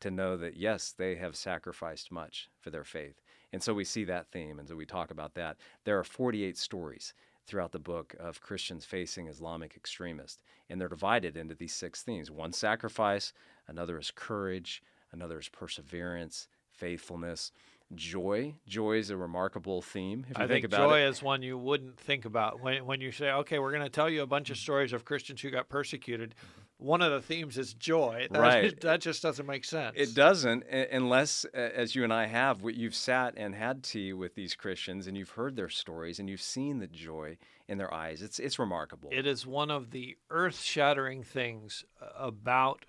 to 0.00 0.10
know 0.10 0.36
that, 0.36 0.56
yes, 0.56 0.94
they 0.96 1.14
have 1.16 1.36
sacrificed 1.36 2.10
much 2.10 2.48
for 2.58 2.70
their 2.70 2.84
faith. 2.84 3.22
And 3.54 3.62
so 3.62 3.72
we 3.72 3.84
see 3.84 4.02
that 4.04 4.26
theme, 4.32 4.58
and 4.58 4.68
so 4.68 4.74
we 4.74 4.84
talk 4.84 5.12
about 5.12 5.34
that. 5.34 5.56
There 5.84 5.96
are 5.96 6.02
48 6.02 6.58
stories 6.58 7.14
throughout 7.46 7.70
the 7.70 7.78
book 7.78 8.14
of 8.18 8.40
Christians 8.40 8.84
facing 8.84 9.28
Islamic 9.28 9.76
extremists. 9.76 10.40
And 10.68 10.80
they're 10.80 10.88
divided 10.88 11.36
into 11.36 11.54
these 11.54 11.72
six 11.72 12.02
themes 12.02 12.32
one 12.32 12.52
sacrifice, 12.52 13.32
another 13.68 13.96
is 13.96 14.10
courage, 14.10 14.82
another 15.12 15.38
is 15.38 15.48
perseverance, 15.48 16.48
faithfulness. 16.72 17.52
Joy, 17.94 18.56
joy 18.66 18.96
is 18.96 19.10
a 19.10 19.16
remarkable 19.16 19.82
theme. 19.82 20.26
If 20.28 20.38
you 20.38 20.44
I 20.44 20.48
think, 20.48 20.70
think 20.70 20.74
joy 20.74 21.02
it. 21.02 21.10
is 21.10 21.22
one 21.22 21.42
you 21.42 21.56
wouldn't 21.56 21.96
think 21.96 22.24
about 22.24 22.60
when 22.60 22.84
when 22.86 23.00
you 23.00 23.12
say, 23.12 23.30
"Okay, 23.30 23.60
we're 23.60 23.70
going 23.70 23.84
to 23.84 23.90
tell 23.90 24.10
you 24.10 24.22
a 24.22 24.26
bunch 24.26 24.50
of 24.50 24.56
stories 24.56 24.92
of 24.92 25.04
Christians 25.04 25.42
who 25.42 25.50
got 25.50 25.68
persecuted." 25.68 26.30
Mm-hmm. 26.30 26.63
One 26.78 27.02
of 27.02 27.12
the 27.12 27.20
themes 27.20 27.56
is 27.58 27.74
joy. 27.74 28.28
That, 28.34 28.40
right. 28.40 28.80
That 28.80 29.00
just 29.00 29.22
doesn't 29.22 29.46
make 29.46 29.64
sense. 29.64 29.94
It 29.96 30.14
doesn't, 30.14 30.64
unless, 30.68 31.44
as 31.54 31.94
you 31.94 32.02
and 32.04 32.12
I 32.12 32.26
have, 32.26 32.62
you've 32.64 32.94
sat 32.94 33.34
and 33.36 33.54
had 33.54 33.84
tea 33.84 34.12
with 34.12 34.34
these 34.34 34.54
Christians 34.54 35.06
and 35.06 35.16
you've 35.16 35.30
heard 35.30 35.54
their 35.56 35.68
stories 35.68 36.18
and 36.18 36.28
you've 36.28 36.42
seen 36.42 36.78
the 36.78 36.86
joy 36.86 37.36
in 37.68 37.78
their 37.78 37.92
eyes. 37.92 38.22
It's 38.22 38.38
it's 38.38 38.58
remarkable. 38.58 39.10
It 39.12 39.26
is 39.26 39.46
one 39.46 39.70
of 39.70 39.90
the 39.90 40.16
earth-shattering 40.30 41.22
things 41.22 41.84
uh, 42.02 42.06
about 42.18 42.86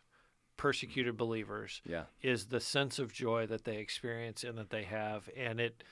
persecuted 0.57 1.17
believers. 1.17 1.81
Yeah. 1.85 2.05
is 2.21 2.47
the 2.47 2.59
sense 2.59 2.97
of 2.97 3.13
joy 3.13 3.45
that 3.47 3.65
they 3.65 3.77
experience 3.77 4.43
and 4.43 4.57
that 4.57 4.69
they 4.69 4.83
have, 4.83 5.29
and 5.37 5.59
it, 5.59 5.83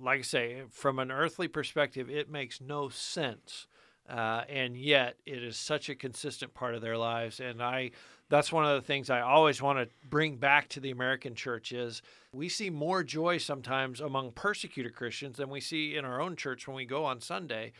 like 0.00 0.20
I 0.20 0.22
say, 0.22 0.62
from 0.70 0.98
an 0.98 1.10
earthly 1.10 1.48
perspective, 1.48 2.08
it 2.10 2.30
makes 2.30 2.60
no 2.60 2.88
sense 2.88 3.66
uh, 4.08 4.42
and 4.48 4.76
yet 4.76 5.16
it 5.24 5.42
is 5.42 5.56
such 5.56 5.88
a 5.88 5.94
consistent 5.94 6.54
part 6.54 6.74
of 6.74 6.82
their 6.82 6.96
lives. 6.96 7.40
And 7.40 7.62
I, 7.62 7.92
that's 8.28 8.52
one 8.52 8.64
of 8.64 8.74
the 8.74 8.86
things 8.86 9.10
I 9.10 9.20
always 9.20 9.62
want 9.62 9.78
to 9.78 9.88
bring 10.08 10.36
back 10.36 10.68
to 10.70 10.80
the 10.80 10.90
American 10.90 11.34
church 11.34 11.72
is 11.72 12.02
we 12.32 12.48
see 12.48 12.70
more 12.70 13.02
joy 13.02 13.38
sometimes 13.38 14.00
among 14.00 14.32
persecuted 14.32 14.94
Christians 14.94 15.36
than 15.36 15.50
we 15.50 15.60
see 15.60 15.96
in 15.96 16.04
our 16.04 16.20
own 16.20 16.36
church 16.36 16.66
when 16.66 16.76
we 16.76 16.84
go 16.84 17.04
on 17.04 17.20
Sunday. 17.20 17.72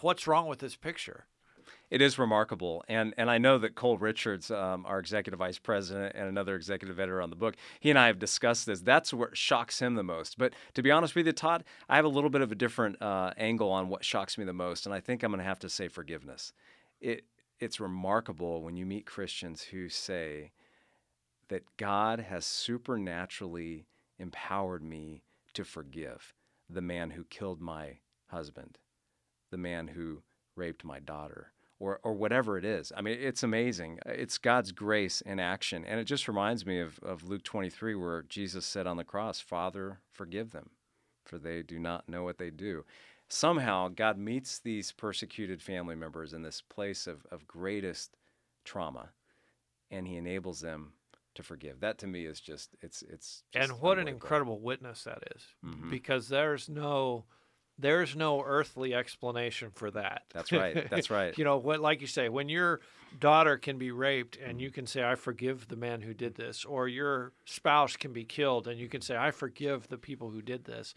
What's 0.00 0.26
wrong 0.26 0.46
with 0.46 0.58
this 0.58 0.76
picture? 0.76 1.26
It 1.88 2.02
is 2.02 2.18
remarkable, 2.18 2.84
and 2.88 3.14
and 3.16 3.30
I 3.30 3.38
know 3.38 3.58
that 3.58 3.76
Cole 3.76 3.96
Richards, 3.96 4.50
um, 4.50 4.84
our 4.86 4.98
executive 4.98 5.38
vice 5.38 5.60
president 5.60 6.16
and 6.16 6.28
another 6.28 6.56
executive 6.56 6.98
editor 6.98 7.22
on 7.22 7.30
the 7.30 7.36
book, 7.36 7.54
he 7.78 7.90
and 7.90 7.98
I 7.98 8.08
have 8.08 8.18
discussed 8.18 8.66
this. 8.66 8.80
That's 8.80 9.14
what 9.14 9.36
shocks 9.36 9.78
him 9.78 9.94
the 9.94 10.02
most. 10.02 10.36
But 10.36 10.52
to 10.74 10.82
be 10.82 10.90
honest 10.90 11.14
with 11.14 11.26
you, 11.26 11.32
Todd, 11.32 11.62
I 11.88 11.94
have 11.94 12.04
a 12.04 12.08
little 12.08 12.30
bit 12.30 12.40
of 12.40 12.50
a 12.50 12.56
different 12.56 13.00
uh, 13.00 13.34
angle 13.36 13.70
on 13.70 13.88
what 13.88 14.04
shocks 14.04 14.36
me 14.36 14.44
the 14.44 14.52
most, 14.52 14.84
and 14.84 14.94
I 14.94 14.98
think 14.98 15.22
I'm 15.22 15.30
going 15.30 15.38
to 15.38 15.44
have 15.44 15.60
to 15.60 15.68
say 15.68 15.86
forgiveness. 15.86 16.52
It 17.00 17.24
it's 17.60 17.78
remarkable 17.78 18.62
when 18.62 18.76
you 18.76 18.84
meet 18.84 19.06
Christians 19.06 19.62
who 19.62 19.88
say 19.88 20.50
that 21.48 21.76
God 21.76 22.18
has 22.18 22.44
supernaturally 22.44 23.86
empowered 24.18 24.82
me 24.82 25.22
to 25.54 25.64
forgive 25.64 26.34
the 26.68 26.82
man 26.82 27.10
who 27.10 27.22
killed 27.24 27.60
my 27.60 27.98
husband, 28.26 28.78
the 29.52 29.56
man 29.56 29.88
who 29.88 30.22
raped 30.56 30.84
my 30.84 30.98
daughter 30.98 31.52
or, 31.78 32.00
or 32.02 32.14
whatever 32.14 32.56
it 32.56 32.64
is. 32.64 32.92
I 32.96 33.02
mean, 33.02 33.18
it's 33.20 33.42
amazing. 33.42 33.98
It's 34.06 34.38
God's 34.38 34.72
grace 34.72 35.20
in 35.20 35.38
action. 35.38 35.84
And 35.84 36.00
it 36.00 36.04
just 36.04 36.26
reminds 36.28 36.64
me 36.64 36.80
of, 36.80 36.98
of 37.02 37.22
Luke 37.28 37.42
23, 37.42 37.94
where 37.94 38.22
Jesus 38.22 38.64
said 38.64 38.86
on 38.86 38.96
the 38.96 39.04
cross, 39.04 39.40
Father, 39.40 40.00
forgive 40.10 40.52
them, 40.52 40.70
for 41.24 41.38
they 41.38 41.62
do 41.62 41.78
not 41.78 42.08
know 42.08 42.22
what 42.24 42.38
they 42.38 42.50
do. 42.50 42.84
Somehow, 43.28 43.88
God 43.88 44.16
meets 44.18 44.58
these 44.58 44.92
persecuted 44.92 45.60
family 45.60 45.96
members 45.96 46.32
in 46.32 46.42
this 46.42 46.62
place 46.62 47.06
of, 47.06 47.26
of 47.30 47.46
greatest 47.46 48.16
trauma. 48.64 49.10
and 49.90 50.06
he 50.08 50.16
enables 50.16 50.60
them 50.60 50.92
to 51.34 51.42
forgive. 51.42 51.80
That 51.80 51.98
to 51.98 52.06
me 52.06 52.24
is 52.26 52.40
just 52.40 52.74
it's 52.80 53.02
it's 53.02 53.42
just 53.52 53.70
and 53.70 53.80
what 53.80 53.98
an 53.98 54.08
incredible 54.08 54.58
witness 54.58 55.04
that 55.04 55.22
is, 55.36 55.44
Mhm. 55.64 55.90
because 55.90 56.28
there's 56.28 56.68
no 56.68 57.26
there's 57.78 58.16
no 58.16 58.42
earthly 58.42 58.94
explanation 58.94 59.70
for 59.74 59.90
that. 59.90 60.22
That's 60.32 60.50
right. 60.52 60.88
That's 60.90 61.10
right. 61.10 61.36
you 61.36 61.44
know 61.44 61.58
what 61.58 61.80
like 61.80 62.00
you 62.00 62.06
say 62.06 62.28
when 62.28 62.48
your 62.48 62.80
daughter 63.18 63.56
can 63.58 63.78
be 63.78 63.90
raped 63.90 64.36
and 64.36 64.52
Mm-hmm. 64.52 64.60
you 64.60 64.70
can 64.70 64.86
say 64.86 65.02
i 65.04 65.14
forgive 65.14 65.68
the 65.68 65.76
man 65.76 66.00
who 66.02 66.12
did 66.12 66.34
this 66.34 66.64
or 66.64 66.88
your 66.88 67.32
spouse 67.44 67.96
can 67.96 68.12
be 68.12 68.24
killed 68.24 68.66
and 68.68 68.78
you 68.80 68.88
can 68.88 69.00
say 69.00 69.16
i 69.16 69.30
forgive 69.30 69.88
the 69.88 69.96
people 69.98 70.30
who 70.30 70.42
did 70.42 70.64
this 70.64 70.92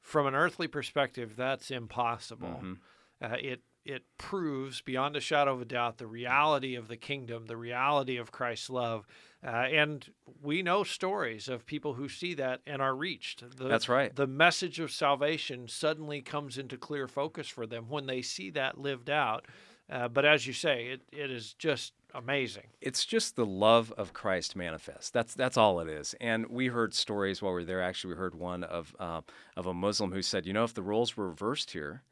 from 0.00 0.26
an 0.26 0.34
earthly 0.34 0.66
perspective 0.68 1.34
that's 1.36 1.70
impossible 1.70 2.60
Mhm. 2.62 2.78
uh, 3.22 3.36
it 3.40 3.60
it 3.84 4.02
proves 4.18 4.80
beyond 4.80 5.16
a 5.16 5.20
shadow 5.20 5.54
of 5.54 5.62
a 5.62 5.64
doubt 5.64 5.98
the 5.98 6.06
reality 6.06 6.74
of 6.74 6.88
the 6.88 6.96
kingdom 6.96 7.46
the 7.46 7.56
reality 7.56 8.16
of 8.16 8.32
christ's 8.32 8.70
love 8.70 9.06
uh, 9.46 9.66
and 9.70 10.10
we 10.42 10.62
know 10.62 10.82
stories 10.82 11.48
of 11.48 11.66
people 11.66 11.94
who 11.94 12.08
see 12.08 12.32
that 12.34 12.60
and 12.66 12.80
are 12.80 12.94
reached 12.96 13.44
the, 13.58 13.68
That's 13.68 13.88
right. 13.88 14.14
the 14.14 14.26
message 14.26 14.80
of 14.80 14.90
salvation 14.90 15.68
suddenly 15.68 16.22
comes 16.22 16.56
into 16.56 16.76
clear 16.78 17.06
focus 17.06 17.48
for 17.48 17.66
them 17.66 17.88
when 17.88 18.06
they 18.06 18.22
see 18.22 18.50
that 18.50 18.78
lived 18.78 19.10
out 19.10 19.46
uh, 19.90 20.08
but 20.08 20.24
as 20.24 20.46
you 20.46 20.52
say, 20.52 20.86
it, 20.86 21.02
it 21.12 21.30
is 21.30 21.52
just 21.54 21.92
amazing. 22.14 22.64
it's 22.80 23.04
just 23.04 23.36
the 23.36 23.44
love 23.44 23.92
of 23.98 24.12
Christ 24.12 24.56
manifest. 24.56 25.12
That's 25.12 25.34
that's 25.34 25.56
all 25.56 25.80
it 25.80 25.88
is. 25.88 26.14
And 26.20 26.46
we 26.46 26.68
heard 26.68 26.94
stories 26.94 27.42
while 27.42 27.52
we 27.52 27.60
were 27.60 27.64
there. 27.64 27.82
Actually, 27.82 28.14
we 28.14 28.18
heard 28.18 28.34
one 28.34 28.64
of 28.64 28.96
uh, 28.98 29.20
of 29.56 29.66
a 29.66 29.74
Muslim 29.74 30.12
who 30.12 30.22
said, 30.22 30.46
"You 30.46 30.54
know, 30.54 30.64
if 30.64 30.72
the 30.72 30.82
roles 30.82 31.16
were 31.16 31.28
reversed 31.28 31.72
here, 31.72 32.02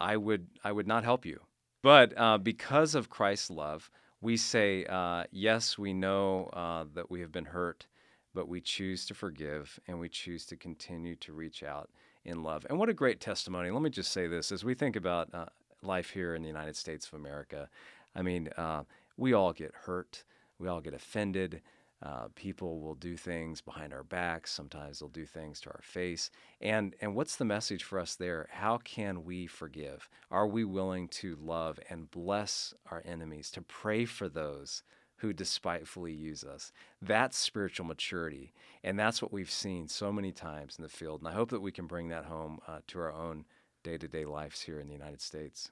I 0.00 0.16
would 0.16 0.46
I 0.64 0.72
would 0.72 0.86
not 0.86 1.04
help 1.04 1.24
you." 1.24 1.40
But 1.82 2.16
uh, 2.16 2.38
because 2.38 2.94
of 2.94 3.08
Christ's 3.08 3.50
love, 3.50 3.90
we 4.20 4.36
say, 4.36 4.84
uh, 4.86 5.24
"Yes, 5.30 5.78
we 5.78 5.92
know 5.92 6.50
uh, 6.52 6.84
that 6.94 7.10
we 7.10 7.20
have 7.20 7.32
been 7.32 7.46
hurt, 7.46 7.86
but 8.34 8.48
we 8.48 8.60
choose 8.60 9.06
to 9.06 9.14
forgive 9.14 9.78
and 9.86 9.98
we 9.98 10.08
choose 10.08 10.44
to 10.46 10.56
continue 10.56 11.16
to 11.16 11.32
reach 11.32 11.62
out 11.62 11.90
in 12.24 12.42
love." 12.42 12.66
And 12.68 12.78
what 12.78 12.88
a 12.88 12.94
great 12.94 13.20
testimony! 13.20 13.70
Let 13.70 13.82
me 13.82 13.90
just 13.90 14.12
say 14.12 14.26
this: 14.26 14.52
as 14.52 14.64
we 14.64 14.74
think 14.74 14.96
about 14.96 15.32
uh, 15.34 15.46
life 15.82 16.10
here 16.10 16.34
in 16.34 16.42
the 16.42 16.48
United 16.48 16.76
States 16.76 17.06
of 17.06 17.14
America, 17.14 17.68
I 18.14 18.22
mean, 18.22 18.48
uh, 18.56 18.84
we 19.16 19.32
all 19.32 19.52
get 19.52 19.72
hurt, 19.74 20.24
we 20.58 20.68
all 20.68 20.80
get 20.80 20.94
offended. 20.94 21.62
Uh, 22.02 22.28
people 22.34 22.80
will 22.80 22.94
do 22.94 23.16
things 23.16 23.60
behind 23.60 23.92
our 23.92 24.02
backs. 24.02 24.50
Sometimes 24.50 24.98
they'll 24.98 25.08
do 25.08 25.26
things 25.26 25.60
to 25.60 25.70
our 25.70 25.82
face. 25.82 26.30
And 26.60 26.94
and 27.00 27.14
what's 27.14 27.36
the 27.36 27.44
message 27.44 27.84
for 27.84 27.98
us 27.98 28.14
there? 28.14 28.48
How 28.50 28.78
can 28.78 29.24
we 29.24 29.46
forgive? 29.46 30.08
Are 30.30 30.46
we 30.46 30.64
willing 30.64 31.08
to 31.08 31.36
love 31.36 31.78
and 31.90 32.10
bless 32.10 32.72
our 32.90 33.02
enemies? 33.04 33.50
To 33.50 33.62
pray 33.62 34.06
for 34.06 34.28
those 34.28 34.82
who 35.16 35.34
despitefully 35.34 36.14
use 36.14 36.42
us? 36.42 36.72
That's 37.02 37.36
spiritual 37.36 37.84
maturity, 37.84 38.54
and 38.82 38.98
that's 38.98 39.20
what 39.20 39.32
we've 39.32 39.50
seen 39.50 39.86
so 39.86 40.10
many 40.10 40.32
times 40.32 40.76
in 40.78 40.82
the 40.82 40.88
field. 40.88 41.20
And 41.20 41.28
I 41.28 41.34
hope 41.34 41.50
that 41.50 41.60
we 41.60 41.72
can 41.72 41.86
bring 41.86 42.08
that 42.08 42.24
home 42.24 42.60
uh, 42.66 42.78
to 42.86 42.98
our 43.00 43.12
own 43.12 43.44
day-to-day 43.82 44.24
lives 44.24 44.62
here 44.62 44.80
in 44.80 44.86
the 44.86 44.94
United 44.94 45.20
States. 45.20 45.70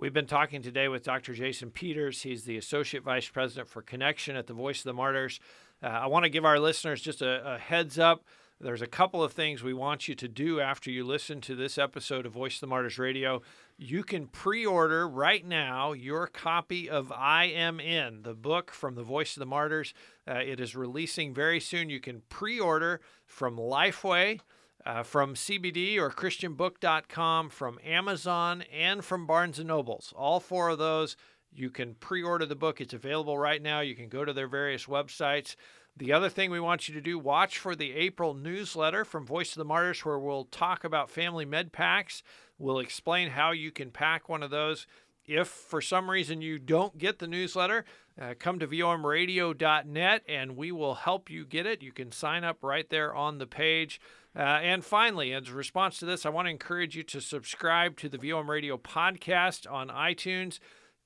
We've 0.00 0.14
been 0.14 0.24
talking 0.24 0.62
today 0.62 0.88
with 0.88 1.02
Dr. 1.02 1.34
Jason 1.34 1.70
Peters. 1.70 2.22
He's 2.22 2.44
the 2.44 2.56
Associate 2.56 3.04
Vice 3.04 3.28
President 3.28 3.68
for 3.68 3.82
Connection 3.82 4.34
at 4.34 4.46
the 4.46 4.54
Voice 4.54 4.78
of 4.78 4.84
the 4.84 4.94
Martyrs. 4.94 5.40
Uh, 5.82 5.88
I 5.88 6.06
want 6.06 6.22
to 6.22 6.30
give 6.30 6.46
our 6.46 6.58
listeners 6.58 7.02
just 7.02 7.20
a, 7.20 7.56
a 7.56 7.58
heads 7.58 7.98
up. 7.98 8.24
There's 8.58 8.80
a 8.80 8.86
couple 8.86 9.22
of 9.22 9.34
things 9.34 9.62
we 9.62 9.74
want 9.74 10.08
you 10.08 10.14
to 10.14 10.26
do 10.26 10.58
after 10.58 10.90
you 10.90 11.04
listen 11.04 11.42
to 11.42 11.54
this 11.54 11.76
episode 11.76 12.24
of 12.24 12.32
Voice 12.32 12.54
of 12.54 12.60
the 12.60 12.66
Martyrs 12.68 12.98
Radio. 12.98 13.42
You 13.76 14.02
can 14.02 14.26
pre 14.26 14.64
order 14.64 15.06
right 15.06 15.46
now 15.46 15.92
your 15.92 16.26
copy 16.26 16.88
of 16.88 17.12
I 17.12 17.44
Am 17.44 17.78
In, 17.78 18.22
the 18.22 18.32
book 18.32 18.70
from 18.70 18.94
the 18.94 19.02
Voice 19.02 19.36
of 19.36 19.40
the 19.40 19.46
Martyrs. 19.46 19.92
Uh, 20.26 20.36
it 20.36 20.60
is 20.60 20.74
releasing 20.74 21.34
very 21.34 21.60
soon. 21.60 21.90
You 21.90 22.00
can 22.00 22.22
pre 22.30 22.58
order 22.58 23.02
from 23.26 23.58
Lifeway 23.58 24.40
uh, 24.86 25.02
from 25.02 25.34
CBD 25.34 25.98
or 25.98 26.10
ChristianBook.com, 26.10 27.50
from 27.50 27.78
Amazon, 27.84 28.64
and 28.72 29.04
from 29.04 29.26
Barnes 29.26 29.58
and 29.58 29.68
Nobles. 29.68 30.12
All 30.16 30.40
four 30.40 30.70
of 30.70 30.78
those, 30.78 31.16
you 31.52 31.70
can 31.70 31.94
pre-order 31.94 32.46
the 32.46 32.56
book. 32.56 32.80
It's 32.80 32.94
available 32.94 33.38
right 33.38 33.60
now. 33.60 33.80
You 33.80 33.94
can 33.94 34.08
go 34.08 34.24
to 34.24 34.32
their 34.32 34.48
various 34.48 34.86
websites. 34.86 35.56
The 35.96 36.12
other 36.12 36.28
thing 36.28 36.50
we 36.50 36.60
want 36.60 36.88
you 36.88 36.94
to 36.94 37.00
do, 37.00 37.18
watch 37.18 37.58
for 37.58 37.74
the 37.74 37.92
April 37.92 38.32
newsletter 38.32 39.04
from 39.04 39.26
Voice 39.26 39.50
of 39.50 39.58
the 39.58 39.64
Martyrs, 39.64 40.04
where 40.04 40.18
we'll 40.18 40.44
talk 40.44 40.84
about 40.84 41.10
family 41.10 41.44
med 41.44 41.72
packs. 41.72 42.22
We'll 42.58 42.78
explain 42.78 43.30
how 43.30 43.50
you 43.50 43.70
can 43.70 43.90
pack 43.90 44.28
one 44.28 44.42
of 44.42 44.50
those. 44.50 44.86
If 45.26 45.48
for 45.48 45.80
some 45.80 46.10
reason 46.10 46.40
you 46.40 46.58
don't 46.58 46.98
get 46.98 47.18
the 47.18 47.26
newsletter, 47.26 47.84
uh, 48.20 48.34
come 48.38 48.58
to 48.58 48.66
vomradio.net 48.66 50.22
and 50.28 50.56
we 50.56 50.72
will 50.72 50.94
help 50.94 51.30
you 51.30 51.44
get 51.44 51.66
it. 51.66 51.82
You 51.82 51.92
can 51.92 52.12
sign 52.12 52.44
up 52.44 52.58
right 52.62 52.88
there 52.88 53.14
on 53.14 53.38
the 53.38 53.46
page. 53.46 54.00
Uh, 54.36 54.40
and 54.40 54.84
finally, 54.84 55.32
as 55.32 55.48
a 55.48 55.54
response 55.54 55.98
to 55.98 56.06
this, 56.06 56.24
I 56.24 56.30
want 56.30 56.46
to 56.46 56.50
encourage 56.50 56.96
you 56.96 57.02
to 57.04 57.20
subscribe 57.20 57.96
to 57.98 58.08
the 58.08 58.18
VOM 58.18 58.48
Radio 58.48 58.78
podcast 58.78 59.70
on 59.70 59.88
iTunes. 59.88 60.60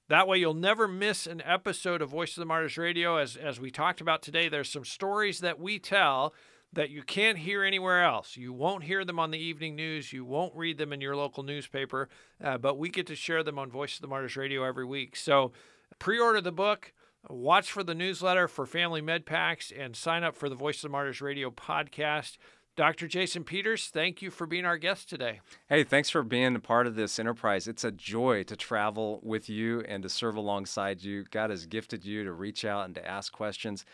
That 0.08 0.28
way, 0.28 0.38
you'll 0.38 0.52
never 0.52 0.87
miss 0.87 1.26
an 1.26 1.42
episode 1.46 2.02
of 2.02 2.10
Voice 2.10 2.37
of 2.37 2.42
the 2.42 2.46
Martyrs 2.46 2.76
Radio. 2.76 3.16
As, 3.16 3.37
as 3.37 3.58
we 3.58 3.70
talked 3.70 4.02
about 4.02 4.20
today, 4.20 4.50
there's 4.50 4.70
some 4.70 4.84
stories 4.84 5.38
that 5.38 5.58
we 5.58 5.78
tell 5.78 6.34
that 6.74 6.90
you 6.90 7.02
can't 7.02 7.38
hear 7.38 7.62
anywhere 7.62 8.04
else. 8.04 8.37
You 8.37 8.52
won't 8.52 8.84
hear 8.84 9.04
them 9.04 9.18
on 9.18 9.30
the 9.30 9.38
evening 9.38 9.76
news. 9.76 10.12
You 10.12 10.24
won't 10.24 10.54
read 10.54 10.76
them 10.76 10.92
in 10.92 11.00
your 11.00 11.16
local 11.16 11.42
newspaper, 11.42 12.08
uh, 12.42 12.58
but 12.58 12.78
we 12.78 12.90
get 12.90 13.06
to 13.06 13.16
share 13.16 13.42
them 13.42 13.58
on 13.58 13.70
Voice 13.70 13.94
of 13.94 14.02
the 14.02 14.08
Martyrs 14.08 14.37
Radio 14.37 14.64
every 14.64 14.84
week. 14.84 15.16
So 15.16 15.52
pre 15.98 16.18
order 16.18 16.40
the 16.40 16.52
book, 16.52 16.92
watch 17.30 17.70
for 17.70 17.82
the 17.82 17.94
newsletter 17.94 18.48
for 18.48 18.66
Family 18.66 19.00
Med 19.00 19.24
Packs, 19.24 19.72
and 19.76 19.96
sign 19.96 20.24
up 20.24 20.37
for 20.37 20.48
the 20.48 20.54
Voice 20.54 20.78
of 20.78 20.82
the 20.82 20.88
Martyrs 20.90 21.20
Radio 21.22 21.50
podcast. 21.50 22.37
Dr. 22.76 23.06
Jason 23.06 23.44
Peters, 23.44 23.87
thank 23.87 24.20
you 24.20 24.32
for 24.32 24.46
being 24.48 24.64
our 24.64 24.76
guest 24.76 25.08
today. 25.08 25.40
Hey, 25.68 25.84
thanks 25.84 26.10
for 26.10 26.24
being 26.24 26.56
a 26.56 26.60
part 26.60 26.88
of 26.88 26.96
this 26.96 27.20
enterprise. 27.20 27.68
It's 27.68 27.84
a 27.84 27.92
joy 27.92 28.42
to 28.44 28.56
travel 28.56 29.20
with 29.22 29.48
you 29.48 29.82
and 29.82 30.02
to 30.02 30.08
serve 30.08 30.34
alongside 30.34 31.04
you. 31.04 31.24
God 31.30 31.50
has 31.50 31.66
gifted 31.66 32.04
you 32.04 32.24
to 32.24 32.32
reach 32.32 32.64
out 32.64 32.87
and 32.87 32.94
to 32.96 33.06
ask 33.06 33.32
questions. 33.32 33.84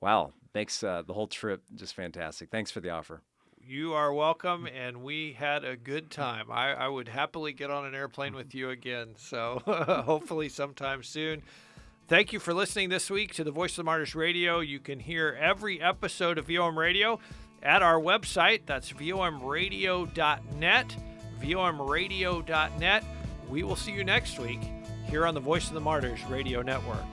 Wow, 0.00 0.32
makes 0.54 0.82
uh, 0.82 1.02
the 1.06 1.12
whole 1.12 1.26
trip 1.26 1.62
just 1.74 1.94
fantastic. 1.94 2.48
Thanks 2.48 2.70
for 2.70 2.80
the 2.80 2.88
offer. 2.88 3.20
You 3.62 3.92
are 3.92 4.12
welcome, 4.12 4.66
and 4.66 5.02
we 5.02 5.34
had 5.34 5.62
a 5.62 5.76
good 5.76 6.10
time. 6.10 6.50
I, 6.50 6.72
I 6.72 6.88
would 6.88 7.08
happily 7.08 7.52
get 7.52 7.70
on 7.70 7.84
an 7.84 7.94
airplane 7.94 8.34
with 8.34 8.54
you 8.54 8.70
again, 8.70 9.10
so 9.18 9.60
hopefully 9.66 10.48
sometime 10.48 11.02
soon. 11.02 11.42
Thank 12.08 12.32
you 12.32 12.40
for 12.40 12.54
listening 12.54 12.88
this 12.88 13.10
week 13.10 13.34
to 13.34 13.44
the 13.44 13.52
Voice 13.52 13.72
of 13.72 13.76
the 13.76 13.84
Martyrs 13.84 14.14
Radio. 14.14 14.60
You 14.60 14.80
can 14.80 14.98
hear 14.98 15.38
every 15.38 15.80
episode 15.80 16.38
of 16.38 16.46
VOM 16.46 16.76
Radio 16.78 17.20
at 17.62 17.82
our 17.82 18.00
website. 18.00 18.62
That's 18.66 18.92
vomradio.net. 18.92 20.96
vomradio.net. 21.40 23.04
We 23.48 23.62
will 23.62 23.76
see 23.76 23.92
you 23.92 24.04
next 24.04 24.38
week 24.38 24.60
here 25.08 25.26
on 25.26 25.34
the 25.34 25.40
Voice 25.40 25.68
of 25.68 25.74
the 25.74 25.80
Martyrs 25.80 26.24
Radio 26.26 26.62
Network. 26.62 27.04